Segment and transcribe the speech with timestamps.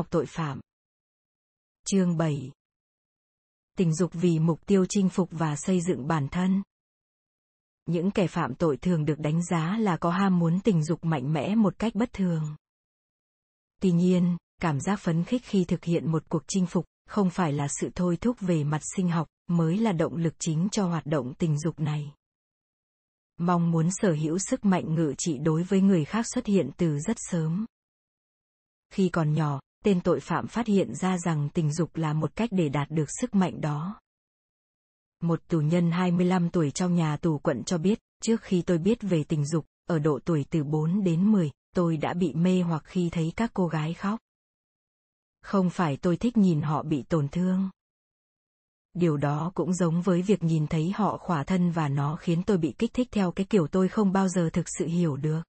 [0.00, 0.60] học tội phạm.
[1.86, 2.52] Chương 7
[3.78, 6.62] Tình dục vì mục tiêu chinh phục và xây dựng bản thân.
[7.86, 11.32] Những kẻ phạm tội thường được đánh giá là có ham muốn tình dục mạnh
[11.32, 12.56] mẽ một cách bất thường.
[13.80, 17.52] Tuy nhiên, cảm giác phấn khích khi thực hiện một cuộc chinh phục không phải
[17.52, 21.06] là sự thôi thúc về mặt sinh học mới là động lực chính cho hoạt
[21.06, 22.12] động tình dục này
[23.36, 26.98] mong muốn sở hữu sức mạnh ngự trị đối với người khác xuất hiện từ
[26.98, 27.66] rất sớm
[28.90, 32.48] khi còn nhỏ tên tội phạm phát hiện ra rằng tình dục là một cách
[32.52, 34.00] để đạt được sức mạnh đó.
[35.22, 38.98] Một tù nhân 25 tuổi trong nhà tù quận cho biết, trước khi tôi biết
[39.02, 42.82] về tình dục, ở độ tuổi từ 4 đến 10, tôi đã bị mê hoặc
[42.84, 44.20] khi thấy các cô gái khóc.
[45.42, 47.70] Không phải tôi thích nhìn họ bị tổn thương.
[48.94, 52.58] Điều đó cũng giống với việc nhìn thấy họ khỏa thân và nó khiến tôi
[52.58, 55.42] bị kích thích theo cái kiểu tôi không bao giờ thực sự hiểu được.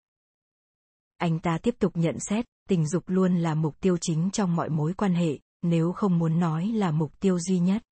[1.17, 4.69] Anh ta tiếp tục nhận xét, tình dục luôn là mục tiêu chính trong mọi
[4.69, 7.83] mối quan hệ, nếu không muốn nói là mục tiêu duy nhất.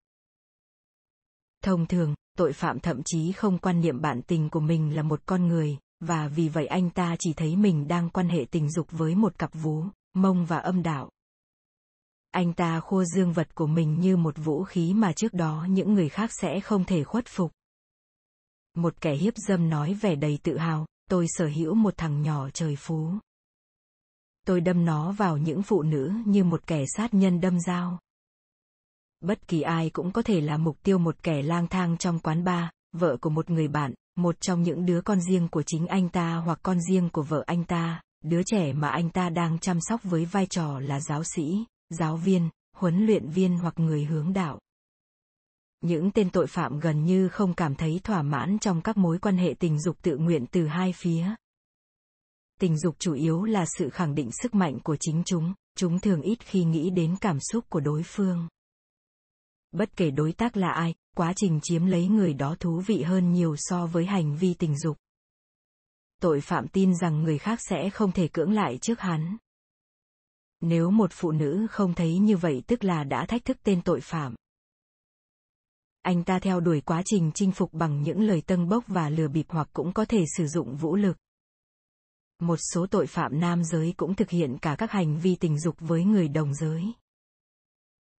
[1.63, 5.21] Thông thường, tội phạm thậm chí không quan niệm bạn tình của mình là một
[5.25, 8.87] con người, và vì vậy anh ta chỉ thấy mình đang quan hệ tình dục
[8.91, 11.09] với một cặp vú, mông và âm đạo.
[12.31, 15.93] Anh ta khua dương vật của mình như một vũ khí mà trước đó những
[15.93, 17.51] người khác sẽ không thể khuất phục.
[18.75, 22.49] Một kẻ hiếp dâm nói vẻ đầy tự hào, tôi sở hữu một thằng nhỏ
[22.49, 23.19] trời phú.
[24.49, 27.99] Tôi đâm nó vào những phụ nữ như một kẻ sát nhân đâm dao.
[29.21, 32.43] Bất kỳ ai cũng có thể là mục tiêu một kẻ lang thang trong quán
[32.43, 32.65] bar,
[32.97, 36.35] vợ của một người bạn, một trong những đứa con riêng của chính anh ta
[36.35, 40.03] hoặc con riêng của vợ anh ta, đứa trẻ mà anh ta đang chăm sóc
[40.03, 44.59] với vai trò là giáo sĩ, giáo viên, huấn luyện viên hoặc người hướng đạo.
[45.81, 49.37] Những tên tội phạm gần như không cảm thấy thỏa mãn trong các mối quan
[49.37, 51.35] hệ tình dục tự nguyện từ hai phía.
[52.59, 56.21] Tình dục chủ yếu là sự khẳng định sức mạnh của chính chúng, chúng thường
[56.21, 58.47] ít khi nghĩ đến cảm xúc của đối phương.
[59.71, 63.33] Bất kể đối tác là ai, quá trình chiếm lấy người đó thú vị hơn
[63.33, 64.97] nhiều so với hành vi tình dục.
[66.21, 69.37] Tội phạm tin rằng người khác sẽ không thể cưỡng lại trước hắn.
[70.61, 74.01] Nếu một phụ nữ không thấy như vậy tức là đã thách thức tên tội
[74.01, 74.35] phạm.
[76.01, 79.27] Anh ta theo đuổi quá trình chinh phục bằng những lời tâng bốc và lừa
[79.27, 81.17] bịp hoặc cũng có thể sử dụng vũ lực.
[82.39, 85.75] Một số tội phạm nam giới cũng thực hiện cả các hành vi tình dục
[85.79, 86.83] với người đồng giới.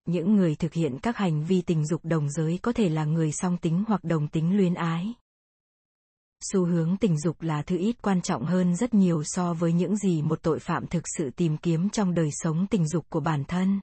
[0.06, 3.32] Những người thực hiện các hành vi tình dục đồng giới có thể là người
[3.32, 5.14] song tính hoặc đồng tính luyến ái.
[6.52, 9.96] Xu hướng tình dục là thứ ít quan trọng hơn rất nhiều so với những
[9.96, 13.44] gì một tội phạm thực sự tìm kiếm trong đời sống tình dục của bản
[13.44, 13.80] thân.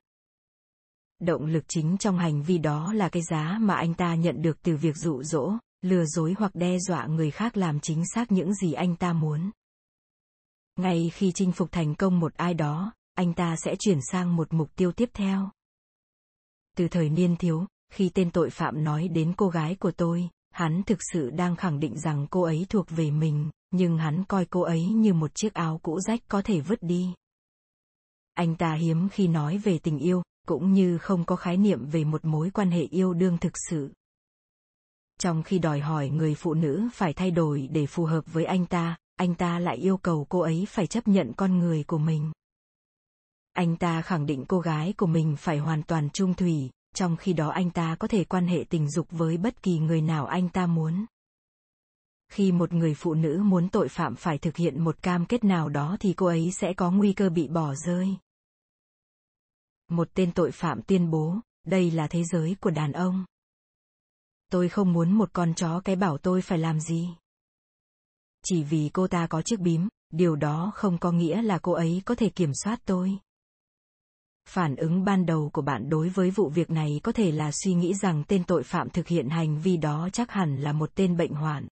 [1.20, 4.62] Động lực chính trong hành vi đó là cái giá mà anh ta nhận được
[4.62, 8.54] từ việc dụ dỗ, lừa dối hoặc đe dọa người khác làm chính xác những
[8.54, 9.52] gì anh ta muốn.
[10.78, 14.54] Ngay khi chinh phục thành công một ai đó, anh ta sẽ chuyển sang một
[14.54, 15.50] mục tiêu tiếp theo.
[16.76, 20.84] Từ thời niên thiếu, khi tên tội phạm nói đến cô gái của tôi, hắn
[20.84, 24.62] thực sự đang khẳng định rằng cô ấy thuộc về mình, nhưng hắn coi cô
[24.62, 27.14] ấy như một chiếc áo cũ rách có thể vứt đi.
[28.34, 32.04] Anh ta hiếm khi nói về tình yêu, cũng như không có khái niệm về
[32.04, 33.94] một mối quan hệ yêu đương thực sự.
[35.20, 38.66] Trong khi đòi hỏi người phụ nữ phải thay đổi để phù hợp với anh
[38.66, 42.32] ta, anh ta lại yêu cầu cô ấy phải chấp nhận con người của mình.
[43.54, 47.34] Anh ta khẳng định cô gái của mình phải hoàn toàn trung thủy, trong khi
[47.34, 50.50] đó anh ta có thể quan hệ tình dục với bất kỳ người nào anh
[50.50, 51.06] ta muốn.
[52.30, 55.70] Khi một người phụ nữ muốn tội phạm phải thực hiện một cam kết nào
[55.70, 58.18] đó thì cô ấy sẽ có nguy cơ bị bỏ rơi.
[59.90, 63.26] Một tên tội phạm tuyên bố, đây là thế giới của đàn ông.
[64.52, 67.10] Tôi không muốn một con chó cái bảo tôi phải làm gì
[68.50, 72.02] chỉ vì cô ta có chiếc bím, điều đó không có nghĩa là cô ấy
[72.06, 73.18] có thể kiểm soát tôi.
[74.50, 77.74] Phản ứng ban đầu của bạn đối với vụ việc này có thể là suy
[77.74, 81.18] nghĩ rằng tên tội phạm thực hiện hành vi đó chắc hẳn là một tên
[81.18, 81.68] bệnh hoạn.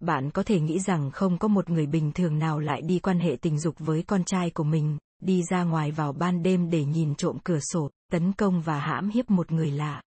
[0.00, 3.20] Bạn có thể nghĩ rằng không có một người bình thường nào lại đi quan
[3.20, 6.84] hệ tình dục với con trai của mình, đi ra ngoài vào ban đêm để
[6.84, 10.02] nhìn trộm cửa sổ, tấn công và hãm hiếp một người lạ.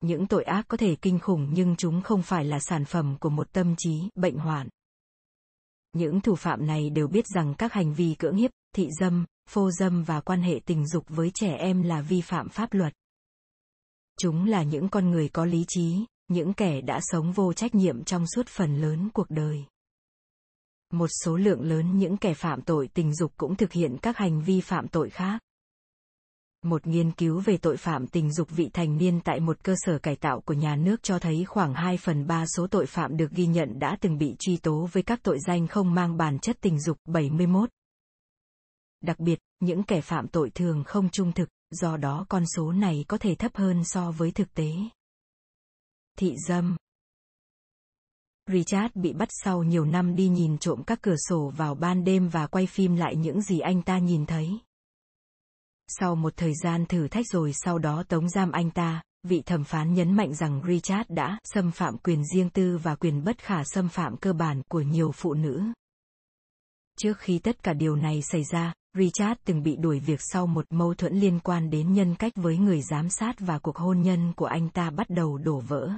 [0.00, 3.30] Những tội ác có thể kinh khủng nhưng chúng không phải là sản phẩm của
[3.30, 4.68] một tâm trí bệnh hoạn.
[5.92, 9.70] Những thủ phạm này đều biết rằng các hành vi cưỡng hiếp, thị dâm, phô
[9.70, 12.92] dâm và quan hệ tình dục với trẻ em là vi phạm pháp luật.
[14.18, 18.04] Chúng là những con người có lý trí, những kẻ đã sống vô trách nhiệm
[18.04, 19.64] trong suốt phần lớn cuộc đời.
[20.92, 24.42] Một số lượng lớn những kẻ phạm tội tình dục cũng thực hiện các hành
[24.42, 25.40] vi phạm tội khác.
[26.62, 29.98] Một nghiên cứu về tội phạm tình dục vị thành niên tại một cơ sở
[29.98, 33.30] cải tạo của nhà nước cho thấy khoảng 2 phần 3 số tội phạm được
[33.30, 36.56] ghi nhận đã từng bị truy tố với các tội danh không mang bản chất
[36.60, 37.70] tình dục 71.
[39.00, 43.04] Đặc biệt, những kẻ phạm tội thường không trung thực, do đó con số này
[43.08, 44.72] có thể thấp hơn so với thực tế.
[46.18, 46.76] Thị dâm
[48.46, 52.28] Richard bị bắt sau nhiều năm đi nhìn trộm các cửa sổ vào ban đêm
[52.28, 54.58] và quay phim lại những gì anh ta nhìn thấy.
[55.98, 59.64] Sau một thời gian thử thách rồi sau đó tống giam anh ta, vị thẩm
[59.64, 63.64] phán nhấn mạnh rằng Richard đã xâm phạm quyền riêng tư và quyền bất khả
[63.64, 65.62] xâm phạm cơ bản của nhiều phụ nữ.
[66.98, 70.66] Trước khi tất cả điều này xảy ra, Richard từng bị đuổi việc sau một
[70.70, 74.32] mâu thuẫn liên quan đến nhân cách với người giám sát và cuộc hôn nhân
[74.36, 75.90] của anh ta bắt đầu đổ vỡ.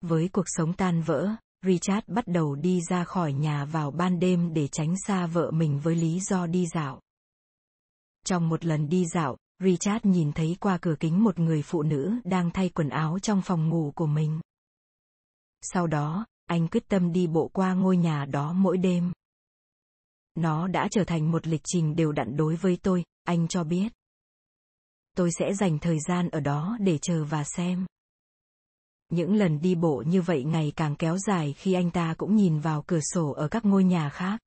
[0.00, 1.28] Với cuộc sống tan vỡ,
[1.66, 5.78] Richard bắt đầu đi ra khỏi nhà vào ban đêm để tránh xa vợ mình
[5.78, 7.00] với lý do đi dạo.
[8.28, 12.14] Trong một lần đi dạo, Richard nhìn thấy qua cửa kính một người phụ nữ
[12.24, 14.40] đang thay quần áo trong phòng ngủ của mình.
[15.62, 19.12] Sau đó, anh quyết tâm đi bộ qua ngôi nhà đó mỗi đêm.
[20.34, 23.92] Nó đã trở thành một lịch trình đều đặn đối với tôi, anh cho biết.
[25.16, 27.86] Tôi sẽ dành thời gian ở đó để chờ và xem.
[29.08, 32.60] Những lần đi bộ như vậy ngày càng kéo dài khi anh ta cũng nhìn
[32.60, 34.40] vào cửa sổ ở các ngôi nhà khác.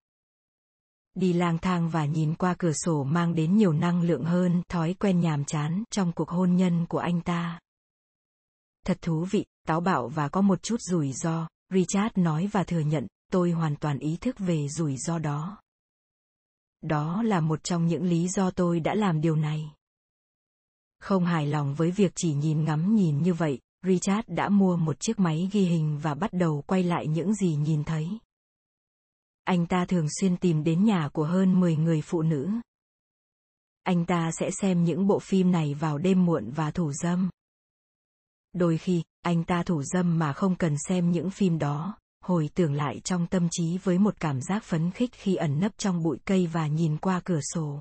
[1.16, 4.96] Đi lang thang và nhìn qua cửa sổ mang đến nhiều năng lượng hơn thói
[5.00, 7.60] quen nhàm chán trong cuộc hôn nhân của anh ta.
[8.86, 12.80] Thật thú vị, táo bạo và có một chút rủi ro, Richard nói và thừa
[12.80, 15.62] nhận, tôi hoàn toàn ý thức về rủi ro đó.
[16.82, 19.72] Đó là một trong những lý do tôi đã làm điều này.
[21.00, 25.00] Không hài lòng với việc chỉ nhìn ngắm nhìn như vậy, Richard đã mua một
[25.00, 28.20] chiếc máy ghi hình và bắt đầu quay lại những gì nhìn thấy.
[29.44, 32.50] Anh ta thường xuyên tìm đến nhà của hơn 10 người phụ nữ.
[33.84, 37.30] Anh ta sẽ xem những bộ phim này vào đêm muộn và thủ dâm.
[38.54, 42.74] Đôi khi, anh ta thủ dâm mà không cần xem những phim đó, hồi tưởng
[42.74, 46.18] lại trong tâm trí với một cảm giác phấn khích khi ẩn nấp trong bụi
[46.26, 47.80] cây và nhìn qua cửa sổ.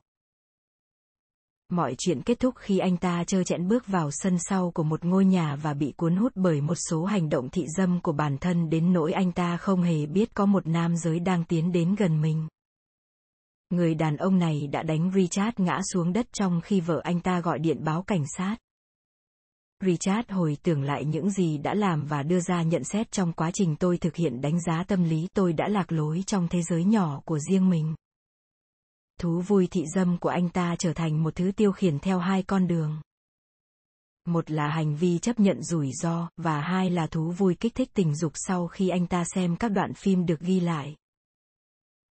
[1.70, 5.04] Mọi chuyện kết thúc khi anh ta trơ chẽn bước vào sân sau của một
[5.04, 8.38] ngôi nhà và bị cuốn hút bởi một số hành động thị dâm của bản
[8.38, 11.94] thân đến nỗi anh ta không hề biết có một nam giới đang tiến đến
[11.94, 12.48] gần mình.
[13.70, 17.40] Người đàn ông này đã đánh Richard ngã xuống đất trong khi vợ anh ta
[17.40, 18.56] gọi điện báo cảnh sát.
[19.84, 23.50] Richard hồi tưởng lại những gì đã làm và đưa ra nhận xét trong quá
[23.54, 26.84] trình tôi thực hiện đánh giá tâm lý tôi đã lạc lối trong thế giới
[26.84, 27.94] nhỏ của riêng mình
[29.20, 32.42] thú vui thị dâm của anh ta trở thành một thứ tiêu khiển theo hai
[32.42, 33.00] con đường.
[34.26, 37.90] Một là hành vi chấp nhận rủi ro, và hai là thú vui kích thích
[37.94, 40.96] tình dục sau khi anh ta xem các đoạn phim được ghi lại.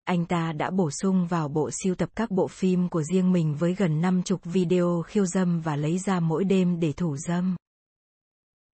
[0.03, 3.55] Anh ta đã bổ sung vào bộ siêu tập các bộ phim của riêng mình
[3.55, 7.55] với gần năm chục video khiêu dâm và lấy ra mỗi đêm để thủ dâm.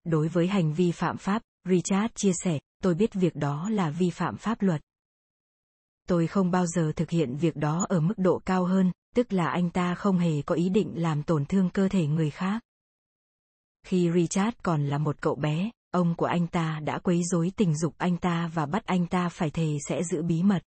[0.04, 4.10] Đối với hành vi phạm pháp, Richard chia sẻ, tôi biết việc đó là vi
[4.10, 4.82] phạm pháp luật
[6.08, 9.48] tôi không bao giờ thực hiện việc đó ở mức độ cao hơn, tức là
[9.48, 12.62] anh ta không hề có ý định làm tổn thương cơ thể người khác.
[13.88, 17.78] Khi Richard còn là một cậu bé, ông của anh ta đã quấy rối tình
[17.78, 20.64] dục anh ta và bắt anh ta phải thề sẽ giữ bí mật.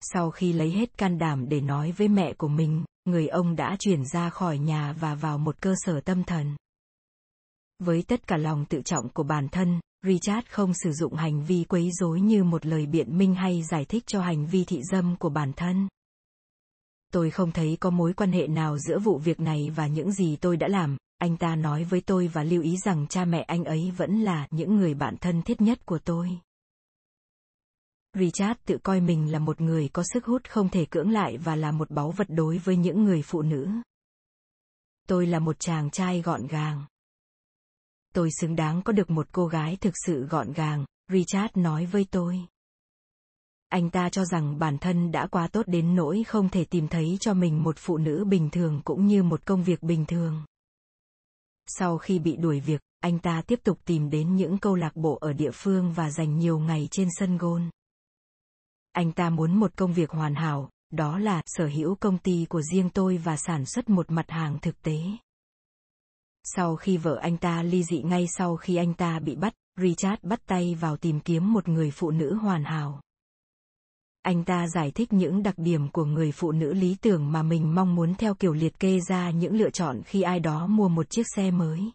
[0.00, 3.76] Sau khi lấy hết can đảm để nói với mẹ của mình, người ông đã
[3.78, 6.56] chuyển ra khỏi nhà và vào một cơ sở tâm thần.
[7.78, 11.64] Với tất cả lòng tự trọng của bản thân, Richard không sử dụng hành vi
[11.64, 15.16] quấy rối như một lời biện minh hay giải thích cho hành vi thị dâm
[15.16, 15.88] của bản thân.
[17.12, 20.36] Tôi không thấy có mối quan hệ nào giữa vụ việc này và những gì
[20.36, 23.64] tôi đã làm, anh ta nói với tôi và lưu ý rằng cha mẹ anh
[23.64, 26.38] ấy vẫn là những người bạn thân thiết nhất của tôi.
[28.14, 31.56] Richard tự coi mình là một người có sức hút không thể cưỡng lại và
[31.56, 33.68] là một báu vật đối với những người phụ nữ.
[35.08, 36.84] Tôi là một chàng trai gọn gàng
[38.12, 42.06] tôi xứng đáng có được một cô gái thực sự gọn gàng, Richard nói với
[42.10, 42.40] tôi.
[43.68, 47.16] Anh ta cho rằng bản thân đã quá tốt đến nỗi không thể tìm thấy
[47.20, 50.44] cho mình một phụ nữ bình thường cũng như một công việc bình thường.
[51.66, 55.18] Sau khi bị đuổi việc, anh ta tiếp tục tìm đến những câu lạc bộ
[55.20, 57.70] ở địa phương và dành nhiều ngày trên sân gôn.
[58.92, 62.62] Anh ta muốn một công việc hoàn hảo, đó là sở hữu công ty của
[62.62, 65.00] riêng tôi và sản xuất một mặt hàng thực tế.
[66.42, 70.22] Sau khi vợ anh ta ly dị ngay sau khi anh ta bị bắt, Richard
[70.22, 73.00] bắt tay vào tìm kiếm một người phụ nữ hoàn hảo.
[74.22, 77.74] Anh ta giải thích những đặc điểm của người phụ nữ lý tưởng mà mình
[77.74, 81.10] mong muốn theo kiểu liệt kê ra những lựa chọn khi ai đó mua một
[81.10, 81.92] chiếc xe mới.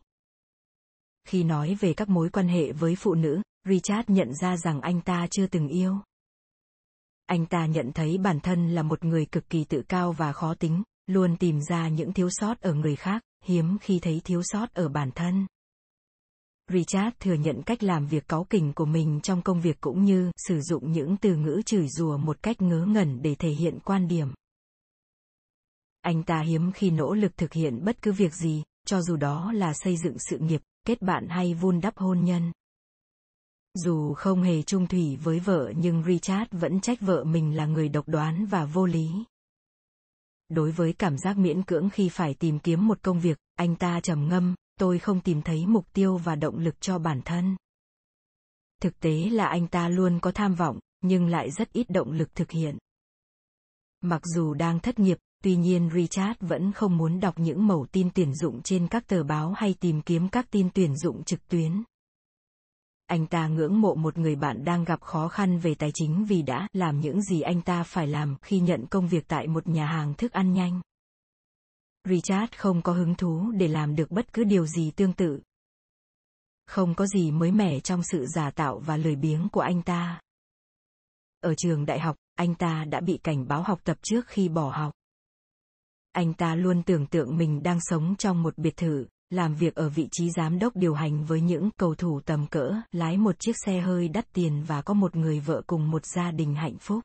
[1.27, 5.01] Khi nói về các mối quan hệ với phụ nữ, Richard nhận ra rằng anh
[5.01, 5.97] ta chưa từng yêu.
[7.25, 10.53] Anh ta nhận thấy bản thân là một người cực kỳ tự cao và khó
[10.53, 14.73] tính, luôn tìm ra những thiếu sót ở người khác, hiếm khi thấy thiếu sót
[14.73, 15.47] ở bản thân.
[16.71, 20.31] Richard thừa nhận cách làm việc cáu kỉnh của mình trong công việc cũng như
[20.37, 24.07] sử dụng những từ ngữ chửi rủa một cách ngớ ngẩn để thể hiện quan
[24.07, 24.27] điểm.
[26.01, 29.51] anh ta hiếm khi nỗ lực thực hiện bất cứ việc gì, cho dù đó
[29.51, 32.51] là xây dựng sự nghiệp, kết bạn hay vun đắp hôn nhân.
[33.73, 37.89] Dù không hề trung thủy với vợ nhưng Richard vẫn trách vợ mình là người
[37.89, 39.09] độc đoán và vô lý.
[40.49, 43.99] Đối với cảm giác miễn cưỡng khi phải tìm kiếm một công việc, anh ta
[43.99, 47.55] trầm ngâm, tôi không tìm thấy mục tiêu và động lực cho bản thân.
[48.81, 52.35] Thực tế là anh ta luôn có tham vọng, nhưng lại rất ít động lực
[52.35, 52.77] thực hiện.
[54.01, 58.09] Mặc dù đang thất nghiệp, tuy nhiên Richard vẫn không muốn đọc những mẩu tin
[58.15, 61.83] tuyển dụng trên các tờ báo hay tìm kiếm các tin tuyển dụng trực tuyến.
[63.07, 66.41] Anh ta ngưỡng mộ một người bạn đang gặp khó khăn về tài chính vì
[66.41, 69.87] đã làm những gì anh ta phải làm khi nhận công việc tại một nhà
[69.87, 70.81] hàng thức ăn nhanh.
[72.09, 75.39] Richard không có hứng thú để làm được bất cứ điều gì tương tự.
[76.65, 80.21] Không có gì mới mẻ trong sự giả tạo và lười biếng của anh ta.
[81.39, 84.69] Ở trường đại học, anh ta đã bị cảnh báo học tập trước khi bỏ
[84.69, 84.93] học.
[86.11, 89.89] Anh ta luôn tưởng tượng mình đang sống trong một biệt thự, làm việc ở
[89.89, 93.55] vị trí giám đốc điều hành với những cầu thủ tầm cỡ, lái một chiếc
[93.65, 97.03] xe hơi đắt tiền và có một người vợ cùng một gia đình hạnh phúc.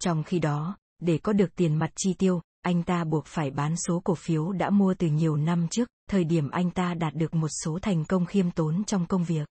[0.00, 3.76] Trong khi đó, để có được tiền mặt chi tiêu, anh ta buộc phải bán
[3.76, 7.34] số cổ phiếu đã mua từ nhiều năm trước, thời điểm anh ta đạt được
[7.34, 9.48] một số thành công khiêm tốn trong công việc.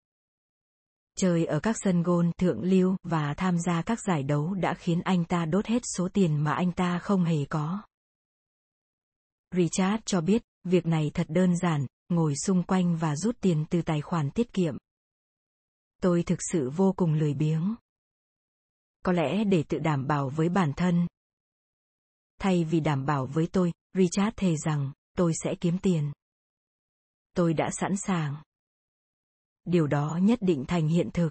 [1.17, 5.01] Chơi ở các sân gôn thượng lưu và tham gia các giải đấu đã khiến
[5.01, 7.83] anh ta đốt hết số tiền mà anh ta không hề có.
[9.55, 13.83] Richard cho biết, việc này thật đơn giản, ngồi xung quanh và rút tiền từ
[13.83, 14.77] tài khoản tiết kiệm.
[16.03, 17.75] Tôi thực sự vô cùng lười biếng.
[19.05, 21.07] Có lẽ để tự đảm bảo với bản thân.
[22.41, 26.13] Thay vì đảm bảo với tôi, Richard thề rằng, tôi sẽ kiếm tiền.
[27.35, 28.43] Tôi đã sẵn sàng.
[29.65, 31.31] Điều đó nhất định thành hiện thực.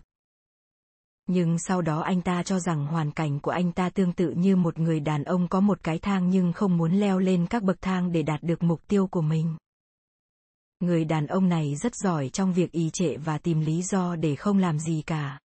[1.28, 4.56] Nhưng sau đó anh ta cho rằng hoàn cảnh của anh ta tương tự như
[4.56, 7.82] một người đàn ông có một cái thang nhưng không muốn leo lên các bậc
[7.82, 9.58] thang để đạt được mục tiêu của mình.
[10.80, 14.36] Người đàn ông này rất giỏi trong việc ý trệ và tìm lý do để
[14.36, 15.40] không làm gì cả.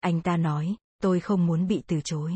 [0.00, 2.34] Anh ta nói, tôi không muốn bị từ chối.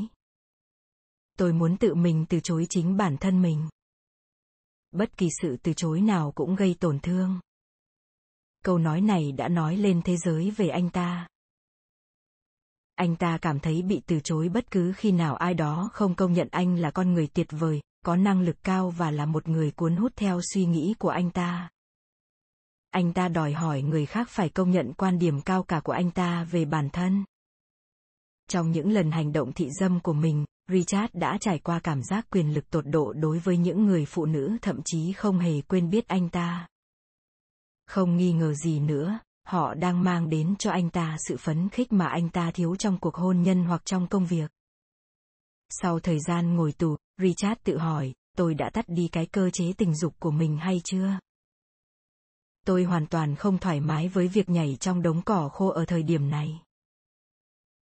[1.38, 3.68] Tôi muốn tự mình từ chối chính bản thân mình.
[4.92, 7.40] Bất kỳ sự từ chối nào cũng gây tổn thương.
[8.64, 11.26] Câu nói này đã nói lên thế giới về anh ta
[13.00, 16.32] anh ta cảm thấy bị từ chối bất cứ khi nào ai đó không công
[16.32, 19.70] nhận anh là con người tuyệt vời, có năng lực cao và là một người
[19.70, 21.70] cuốn hút theo suy nghĩ của anh ta.
[22.90, 26.10] Anh ta đòi hỏi người khác phải công nhận quan điểm cao cả của anh
[26.10, 27.24] ta về bản thân.
[28.48, 32.26] Trong những lần hành động thị dâm của mình, Richard đã trải qua cảm giác
[32.30, 35.90] quyền lực tột độ đối với những người phụ nữ thậm chí không hề quên
[35.90, 36.68] biết anh ta.
[37.86, 39.18] Không nghi ngờ gì nữa,
[39.50, 42.98] họ đang mang đến cho anh ta sự phấn khích mà anh ta thiếu trong
[43.00, 44.50] cuộc hôn nhân hoặc trong công việc.
[45.70, 49.72] Sau thời gian ngồi tù, Richard tự hỏi, tôi đã tắt đi cái cơ chế
[49.72, 51.18] tình dục của mình hay chưa?
[52.66, 56.02] Tôi hoàn toàn không thoải mái với việc nhảy trong đống cỏ khô ở thời
[56.02, 56.48] điểm này.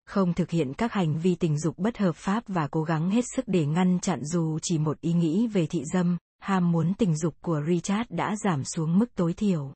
[0.06, 3.24] Không thực hiện các hành vi tình dục bất hợp pháp và cố gắng hết
[3.36, 7.16] sức để ngăn chặn dù chỉ một ý nghĩ về thị dâm, ham muốn tình
[7.16, 9.72] dục của Richard đã giảm xuống mức tối thiểu.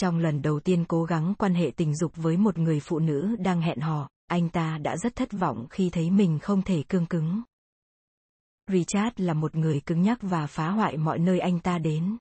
[0.00, 3.36] Trong lần đầu tiên cố gắng quan hệ tình dục với một người phụ nữ
[3.38, 7.06] đang hẹn hò, anh ta đã rất thất vọng khi thấy mình không thể cương
[7.06, 7.42] cứng.
[8.70, 12.16] Richard là một người cứng nhắc và phá hoại mọi nơi anh ta đến.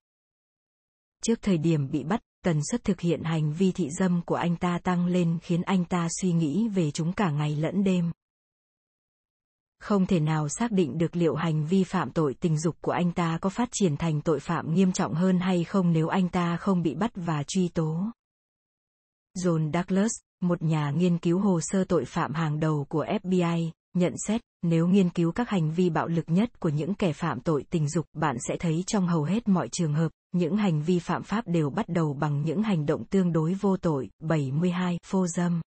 [1.24, 4.56] Trước thời điểm bị bắt, tần suất thực hiện hành vi thị dâm của anh
[4.56, 8.12] ta tăng lên khiến anh ta suy nghĩ về chúng cả ngày lẫn đêm.
[9.80, 13.12] Không thể nào xác định được liệu hành vi phạm tội tình dục của anh
[13.12, 16.58] ta có phát triển thành tội phạm nghiêm trọng hơn hay không nếu anh ta
[16.58, 18.04] không bị bắt và truy tố.
[19.38, 24.14] John Douglas, một nhà nghiên cứu hồ sơ tội phạm hàng đầu của FBI, nhận
[24.28, 27.66] xét, nếu nghiên cứu các hành vi bạo lực nhất của những kẻ phạm tội
[27.70, 31.24] tình dục, bạn sẽ thấy trong hầu hết mọi trường hợp, những hành vi phạm
[31.24, 34.10] pháp đều bắt đầu bằng những hành động tương đối vô tội.
[34.20, 35.00] 72.
[35.06, 35.62] Phô dâm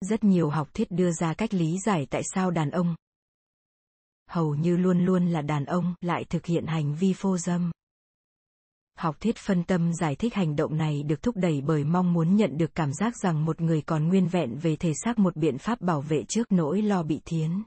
[0.00, 2.94] rất nhiều học thuyết đưa ra cách lý giải tại sao đàn ông
[4.30, 7.70] hầu như luôn luôn là đàn ông lại thực hiện hành vi phô dâm.
[8.98, 12.36] Học thuyết phân tâm giải thích hành động này được thúc đẩy bởi mong muốn
[12.36, 15.58] nhận được cảm giác rằng một người còn nguyên vẹn về thể xác một biện
[15.58, 17.62] pháp bảo vệ trước nỗi lo bị thiến.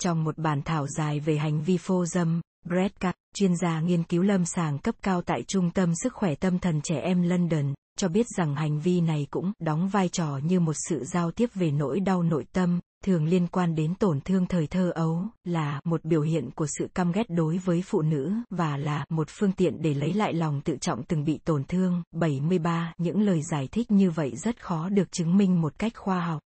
[0.00, 4.02] Trong một bản thảo dài về hành vi phô dâm, Brett Kapp, chuyên gia nghiên
[4.02, 7.74] cứu lâm sàng cấp cao tại Trung tâm Sức khỏe Tâm thần Trẻ Em London,
[7.96, 11.50] cho biết rằng hành vi này cũng đóng vai trò như một sự giao tiếp
[11.54, 15.80] về nỗi đau nội tâm, thường liên quan đến tổn thương thời thơ ấu, là
[15.84, 19.52] một biểu hiện của sự căm ghét đối với phụ nữ và là một phương
[19.52, 22.02] tiện để lấy lại lòng tự trọng từng bị tổn thương.
[22.12, 22.94] 73.
[22.98, 26.42] Những lời giải thích như vậy rất khó được chứng minh một cách khoa học.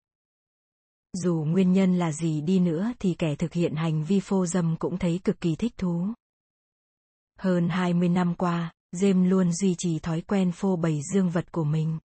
[1.12, 4.76] Dù nguyên nhân là gì đi nữa thì kẻ thực hiện hành vi phô dâm
[4.76, 6.06] cũng thấy cực kỳ thích thú.
[7.38, 11.64] Hơn 20 năm qua, James luôn duy trì thói quen phô bày dương vật của
[11.64, 11.98] mình.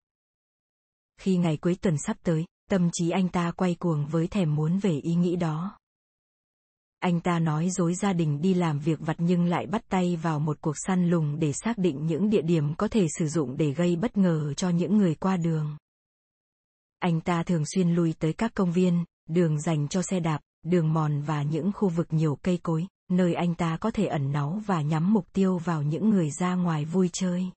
[1.17, 4.79] Khi ngày cuối tuần sắp tới, tâm trí anh ta quay cuồng với thèm muốn
[4.79, 5.77] về ý nghĩ đó.
[6.99, 10.39] Anh ta nói dối gia đình đi làm việc vặt nhưng lại bắt tay vào
[10.39, 13.71] một cuộc săn lùng để xác định những địa điểm có thể sử dụng để
[13.71, 15.77] gây bất ngờ cho những người qua đường.
[16.99, 20.93] Anh ta thường xuyên lui tới các công viên, đường dành cho xe đạp, đường
[20.93, 24.61] mòn và những khu vực nhiều cây cối, nơi anh ta có thể ẩn náu
[24.65, 27.51] và nhắm mục tiêu vào những người ra ngoài vui chơi.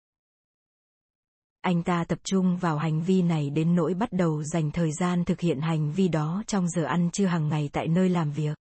[1.60, 5.24] Anh ta tập trung vào hành vi này đến nỗi bắt đầu dành thời gian
[5.24, 8.54] thực hiện hành vi đó trong giờ ăn trưa hàng ngày tại nơi làm việc.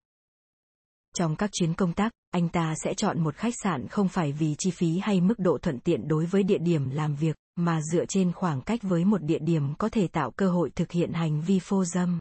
[1.17, 4.55] Trong các chuyến công tác, anh ta sẽ chọn một khách sạn không phải vì
[4.57, 8.05] chi phí hay mức độ thuận tiện đối với địa điểm làm việc, mà dựa
[8.05, 11.41] trên khoảng cách với một địa điểm có thể tạo cơ hội thực hiện hành
[11.41, 12.19] vi phô dâm.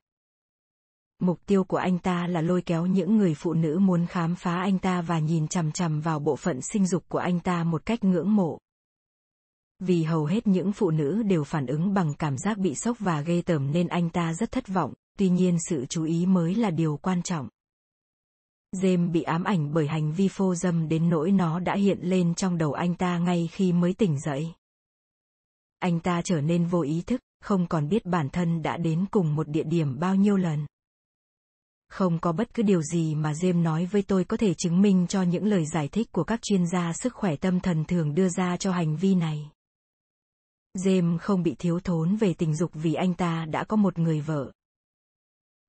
[1.21, 4.55] Mục tiêu của anh ta là lôi kéo những người phụ nữ muốn khám phá
[4.61, 7.87] anh ta và nhìn chằm chằm vào bộ phận sinh dục của anh ta một
[7.87, 8.59] cách ngưỡng mộ.
[9.79, 13.21] Vì hầu hết những phụ nữ đều phản ứng bằng cảm giác bị sốc và
[13.21, 16.71] ghê tởm nên anh ta rất thất vọng, tuy nhiên sự chú ý mới là
[16.71, 17.49] điều quan trọng.
[18.77, 22.35] James bị ám ảnh bởi hành vi phô dâm đến nỗi nó đã hiện lên
[22.35, 24.55] trong đầu anh ta ngay khi mới tỉnh dậy.
[25.79, 29.35] Anh ta trở nên vô ý thức, không còn biết bản thân đã đến cùng
[29.35, 30.67] một địa điểm bao nhiêu lần.
[31.91, 35.07] Không có bất cứ điều gì mà James nói với tôi có thể chứng minh
[35.09, 38.29] cho những lời giải thích của các chuyên gia sức khỏe tâm thần thường đưa
[38.29, 39.51] ra cho hành vi này.
[40.79, 44.21] James không bị thiếu thốn về tình dục vì anh ta đã có một người
[44.21, 44.53] vợ.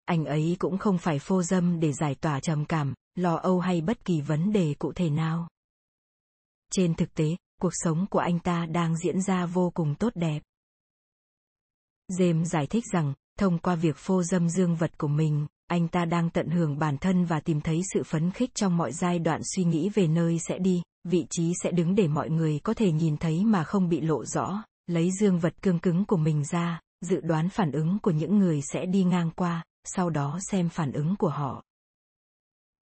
[0.05, 3.81] Anh ấy cũng không phải phô dâm để giải tỏa trầm cảm, lo âu hay
[3.81, 5.49] bất kỳ vấn đề cụ thể nào.
[6.71, 10.39] Trên thực tế, cuộc sống của anh ta đang diễn ra vô cùng tốt đẹp.
[12.11, 16.05] James giải thích rằng, thông qua việc phô dâm dương vật của mình, anh ta
[16.05, 19.41] đang tận hưởng bản thân và tìm thấy sự phấn khích trong mọi giai đoạn
[19.43, 22.91] suy nghĩ về nơi sẽ đi, vị trí sẽ đứng để mọi người có thể
[22.91, 26.79] nhìn thấy mà không bị lộ rõ, lấy dương vật cương cứng của mình ra,
[27.01, 30.91] dự đoán phản ứng của những người sẽ đi ngang qua, sau đó xem phản
[30.91, 31.63] ứng của họ.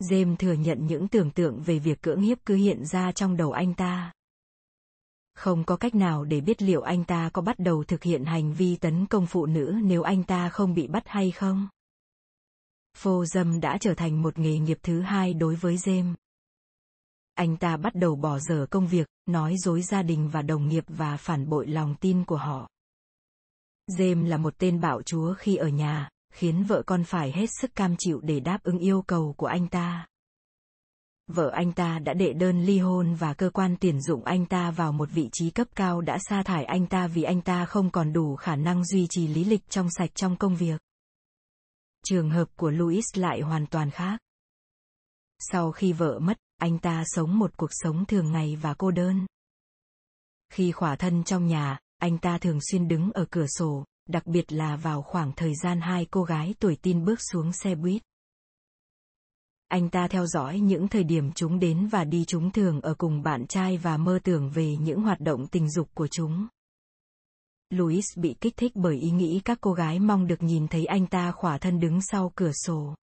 [0.04, 3.52] James thừa nhận những tưởng tượng về việc cưỡng hiếp cứ hiện ra trong đầu
[3.52, 4.12] anh ta.
[5.36, 8.54] Không có cách nào để biết liệu anh ta có bắt đầu thực hiện hành
[8.54, 11.67] vi tấn công phụ nữ nếu anh ta không bị bắt hay không.
[12.97, 16.13] Phô dâm đã trở thành một nghề nghiệp thứ hai đối với James.
[17.34, 20.84] Anh ta bắt đầu bỏ dở công việc, nói dối gia đình và đồng nghiệp
[20.88, 22.69] và phản bội lòng tin của họ.
[23.88, 27.75] James là một tên bạo chúa khi ở nhà, khiến vợ con phải hết sức
[27.75, 30.08] cam chịu để đáp ứng yêu cầu của anh ta.
[31.28, 34.71] Vợ anh ta đã đệ đơn ly hôn và cơ quan tuyển dụng anh ta
[34.71, 37.91] vào một vị trí cấp cao đã sa thải anh ta vì anh ta không
[37.91, 40.82] còn đủ khả năng duy trì lý lịch trong sạch trong công việc.
[42.05, 44.19] Trường hợp của Louis lại hoàn toàn khác.
[45.39, 49.25] Sau khi vợ mất, anh ta sống một cuộc sống thường ngày và cô đơn.
[50.53, 54.51] Khi khỏa thân trong nhà, anh ta thường xuyên đứng ở cửa sổ, đặc biệt
[54.51, 58.01] là vào khoảng thời gian hai cô gái tuổi tin bước xuống xe buýt.
[59.67, 63.23] Anh ta theo dõi những thời điểm chúng đến và đi chúng thường ở cùng
[63.23, 66.47] bạn trai và mơ tưởng về những hoạt động tình dục của chúng.
[67.69, 71.08] Louis bị kích thích bởi ý nghĩ các cô gái mong được nhìn thấy anh
[71.08, 72.95] ta khỏa thân đứng sau cửa sổ.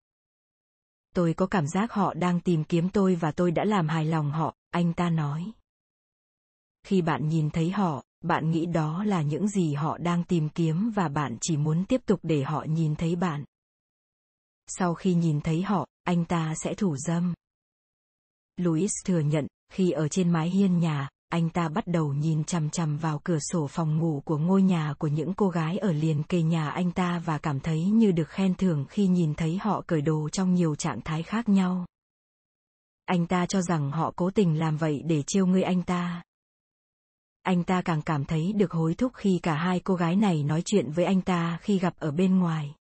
[1.15, 4.31] Tôi có cảm giác họ đang tìm kiếm tôi và tôi đã làm hài lòng
[4.31, 5.51] họ, anh ta nói.
[6.83, 10.91] Khi bạn nhìn thấy họ, bạn nghĩ đó là những gì họ đang tìm kiếm
[10.95, 13.43] và bạn chỉ muốn tiếp tục để họ nhìn thấy bạn.
[14.67, 17.33] Sau khi nhìn thấy họ, anh ta sẽ thủ dâm.
[18.57, 22.69] Louis thừa nhận, khi ở trên mái hiên nhà, anh ta bắt đầu nhìn chằm
[22.69, 26.23] chằm vào cửa sổ phòng ngủ của ngôi nhà của những cô gái ở liền
[26.23, 29.83] kề nhà anh ta và cảm thấy như được khen thưởng khi nhìn thấy họ
[29.87, 31.85] cởi đồ trong nhiều trạng thái khác nhau.
[33.05, 36.23] Anh ta cho rằng họ cố tình làm vậy để trêu ngươi anh ta.
[37.41, 40.61] Anh ta càng cảm thấy được hối thúc khi cả hai cô gái này nói
[40.65, 42.75] chuyện với anh ta khi gặp ở bên ngoài.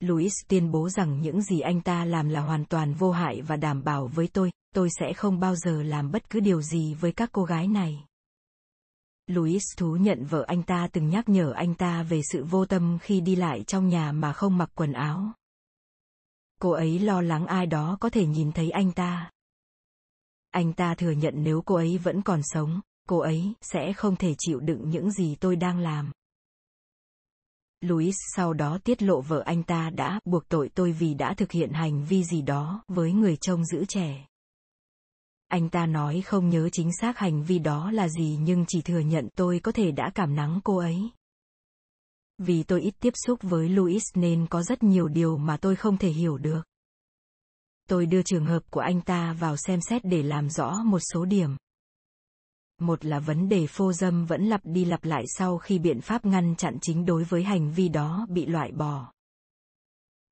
[0.00, 3.56] Louis tuyên bố rằng những gì anh ta làm là hoàn toàn vô hại và
[3.56, 7.12] đảm bảo với tôi, tôi sẽ không bao giờ làm bất cứ điều gì với
[7.12, 8.04] các cô gái này.
[9.26, 12.98] Louis thú nhận vợ anh ta từng nhắc nhở anh ta về sự vô tâm
[13.02, 15.32] khi đi lại trong nhà mà không mặc quần áo.
[16.60, 19.30] Cô ấy lo lắng ai đó có thể nhìn thấy anh ta.
[20.50, 24.34] Anh ta thừa nhận nếu cô ấy vẫn còn sống, cô ấy sẽ không thể
[24.38, 26.12] chịu đựng những gì tôi đang làm.
[27.80, 31.52] Louis sau đó tiết lộ vợ anh ta đã buộc tội tôi vì đã thực
[31.52, 34.26] hiện hành vi gì đó với người trông giữ trẻ.
[35.48, 38.98] Anh ta nói không nhớ chính xác hành vi đó là gì nhưng chỉ thừa
[38.98, 41.10] nhận tôi có thể đã cảm nắng cô ấy.
[42.38, 45.96] Vì tôi ít tiếp xúc với Louis nên có rất nhiều điều mà tôi không
[45.96, 46.62] thể hiểu được.
[47.88, 51.24] Tôi đưa trường hợp của anh ta vào xem xét để làm rõ một số
[51.24, 51.56] điểm.
[52.78, 56.24] Một là vấn đề phô dâm vẫn lặp đi lặp lại sau khi biện pháp
[56.24, 59.12] ngăn chặn chính đối với hành vi đó bị loại bỏ.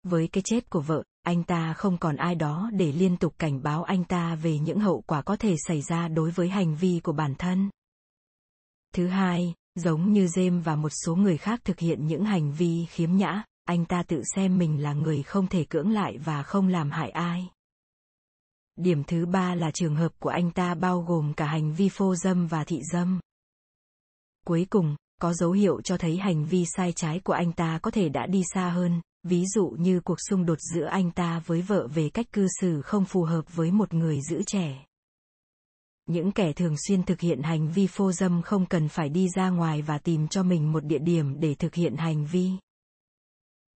[0.02, 3.62] Với cái chết của vợ, anh ta không còn ai đó để liên tục cảnh
[3.62, 7.00] báo anh ta về những hậu quả có thể xảy ra đối với hành vi
[7.04, 7.70] của bản thân.
[8.94, 12.86] Thứ hai, giống như James và một số người khác thực hiện những hành vi
[12.90, 16.68] khiếm nhã, anh ta tự xem mình là người không thể cưỡng lại và không
[16.68, 17.48] làm hại ai.
[18.76, 22.14] Điểm thứ ba là trường hợp của anh ta bao gồm cả hành vi phô
[22.14, 23.20] dâm và thị dâm.
[24.46, 27.90] Cuối cùng, có dấu hiệu cho thấy hành vi sai trái của anh ta có
[27.90, 31.62] thể đã đi xa hơn, ví dụ như cuộc xung đột giữa anh ta với
[31.62, 34.84] vợ về cách cư xử không phù hợp với một người giữ trẻ.
[36.06, 39.50] Những kẻ thường xuyên thực hiện hành vi phô dâm không cần phải đi ra
[39.50, 42.50] ngoài và tìm cho mình một địa điểm để thực hiện hành vi.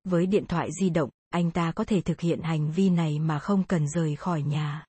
[0.04, 3.38] Với điện thoại di động, anh ta có thể thực hiện hành vi này mà
[3.38, 4.87] không cần rời khỏi nhà.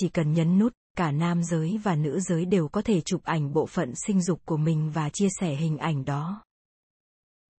[0.00, 3.52] Chỉ cần nhấn nút, cả nam giới và nữ giới đều có thể chụp ảnh
[3.52, 6.44] bộ phận sinh dục của mình và chia sẻ hình ảnh đó.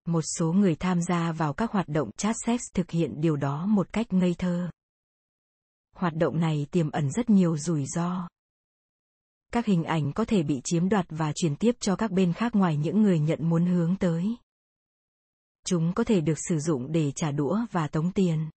[0.06, 3.66] Một số người tham gia vào các hoạt động chat sex thực hiện điều đó
[3.66, 4.70] một cách ngây thơ.
[5.96, 8.28] Hoạt động này tiềm ẩn rất nhiều rủi ro.
[9.52, 12.54] Các hình ảnh có thể bị chiếm đoạt và truyền tiếp cho các bên khác
[12.54, 14.36] ngoài những người nhận muốn hướng tới.
[15.66, 18.50] Chúng có thể được sử dụng để trả đũa và tống tiền.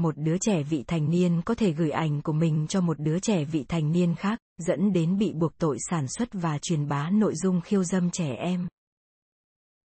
[0.00, 3.18] Một đứa trẻ vị thành niên có thể gửi ảnh của mình cho một đứa
[3.18, 7.10] trẻ vị thành niên khác, dẫn đến bị buộc tội sản xuất và truyền bá
[7.10, 8.68] nội dung khiêu dâm trẻ em.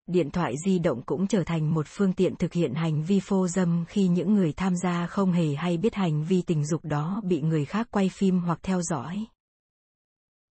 [0.08, 3.47] Điện thoại di động cũng trở thành một phương tiện thực hiện hành vi phô
[3.47, 7.21] dâm khi những người tham gia không hề hay biết hành vi tình dục đó
[7.23, 9.25] bị người khác quay phim hoặc theo dõi.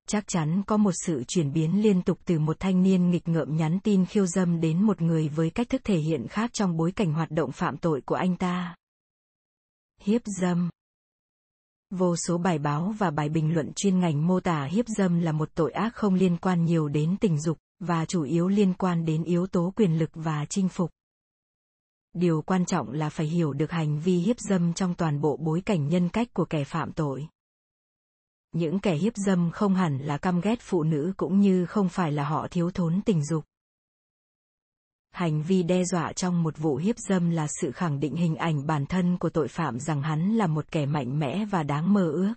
[0.08, 3.56] Chắc chắn có một sự chuyển biến liên tục từ một thanh niên nghịch ngợm
[3.56, 6.92] nhắn tin khiêu dâm đến một người với cách thức thể hiện khác trong bối
[6.92, 8.74] cảnh hoạt động phạm tội của anh ta.
[10.06, 10.68] Hiếp dâm
[11.90, 15.32] Vô số bài báo và bài bình luận chuyên ngành mô tả hiếp dâm là
[15.32, 19.04] một tội ác không liên quan nhiều đến tình dục, và chủ yếu liên quan
[19.04, 20.90] đến yếu tố quyền lực và chinh phục.
[22.12, 25.60] Điều quan trọng là phải hiểu được hành vi hiếp dâm trong toàn bộ bối
[25.60, 27.28] cảnh nhân cách của kẻ phạm tội.
[28.52, 32.12] Những kẻ hiếp dâm không hẳn là căm ghét phụ nữ cũng như không phải
[32.12, 33.44] là họ thiếu thốn tình dục.
[35.14, 38.66] Hành vi đe dọa trong một vụ hiếp dâm là sự khẳng định hình ảnh
[38.66, 42.10] bản thân của tội phạm rằng hắn là một kẻ mạnh mẽ và đáng mơ
[42.10, 42.34] ước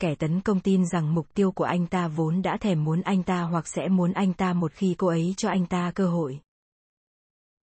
[0.00, 3.22] kẻ tấn công tin rằng mục tiêu của anh ta vốn đã thèm muốn anh
[3.22, 6.40] ta hoặc sẽ muốn anh ta một khi cô ấy cho anh ta cơ hội.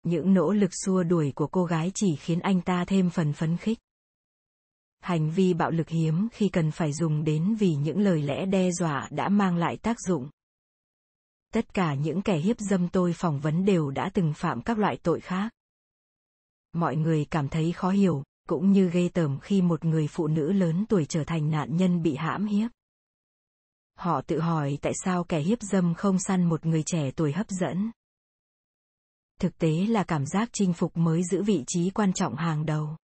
[0.02, 3.56] Những nỗ lực xua đuổi của cô gái chỉ khiến anh ta thêm phần phấn
[3.56, 3.78] khích.
[5.00, 8.70] Hành vi bạo lực hiếm khi cần phải dùng đến vì những lời lẽ đe
[8.70, 10.28] dọa đã mang lại tác dụng.
[11.52, 14.98] Tất cả những kẻ hiếp dâm tôi phỏng vấn đều đã từng phạm các loại
[15.02, 15.52] tội khác.
[16.72, 20.52] Mọi người cảm thấy khó hiểu, cũng như ghê tởm khi một người phụ nữ
[20.52, 22.70] lớn tuổi trở thành nạn nhân bị hãm hiếp.
[23.94, 27.46] Họ tự hỏi tại sao kẻ hiếp dâm không săn một người trẻ tuổi hấp
[27.48, 27.90] dẫn.
[29.40, 32.96] Thực tế là cảm giác chinh phục mới giữ vị trí quan trọng hàng đầu.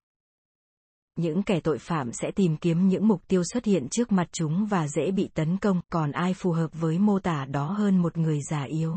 [1.18, 4.66] Những kẻ tội phạm sẽ tìm kiếm những mục tiêu xuất hiện trước mặt chúng
[4.66, 8.18] và dễ bị tấn công, còn ai phù hợp với mô tả đó hơn một
[8.18, 8.96] người già yếu.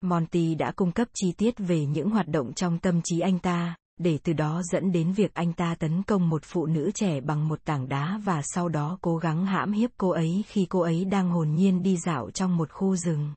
[0.00, 3.76] Monty đã cung cấp chi tiết về những hoạt động trong tâm trí anh ta,
[3.98, 7.48] để từ đó dẫn đến việc anh ta tấn công một phụ nữ trẻ bằng
[7.48, 11.04] một tảng đá và sau đó cố gắng hãm hiếp cô ấy khi cô ấy
[11.04, 13.34] đang hồn nhiên đi dạo trong một khu rừng.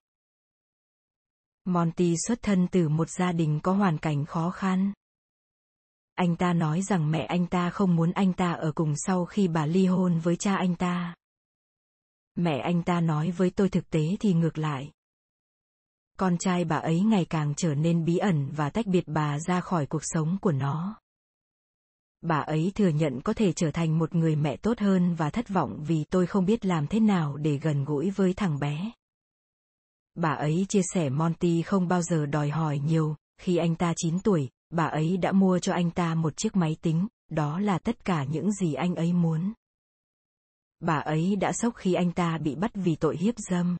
[1.65, 4.93] Monty xuất thân từ một gia đình có hoàn cảnh khó khăn.
[6.15, 9.47] Anh ta nói rằng mẹ anh ta không muốn anh ta ở cùng sau khi
[9.47, 11.15] bà ly hôn với cha anh ta.
[12.35, 14.91] Mẹ anh ta nói với tôi thực tế thì ngược lại.
[16.17, 19.61] Con trai bà ấy ngày càng trở nên bí ẩn và tách biệt bà ra
[19.61, 21.01] khỏi cuộc sống của nó.
[22.21, 25.49] Bà ấy thừa nhận có thể trở thành một người mẹ tốt hơn và thất
[25.49, 28.91] vọng vì tôi không biết làm thế nào để gần gũi với thằng bé.
[30.15, 34.19] Bà ấy chia sẻ monty không bao giờ đòi hỏi nhiều khi anh ta 9
[34.19, 38.05] tuổi bà ấy đã mua cho anh ta một chiếc máy tính, đó là tất
[38.05, 39.53] cả những gì anh ấy muốn.
[40.79, 43.77] Bà ấy đã sốc khi anh ta bị bắt vì tội hiếp dâm.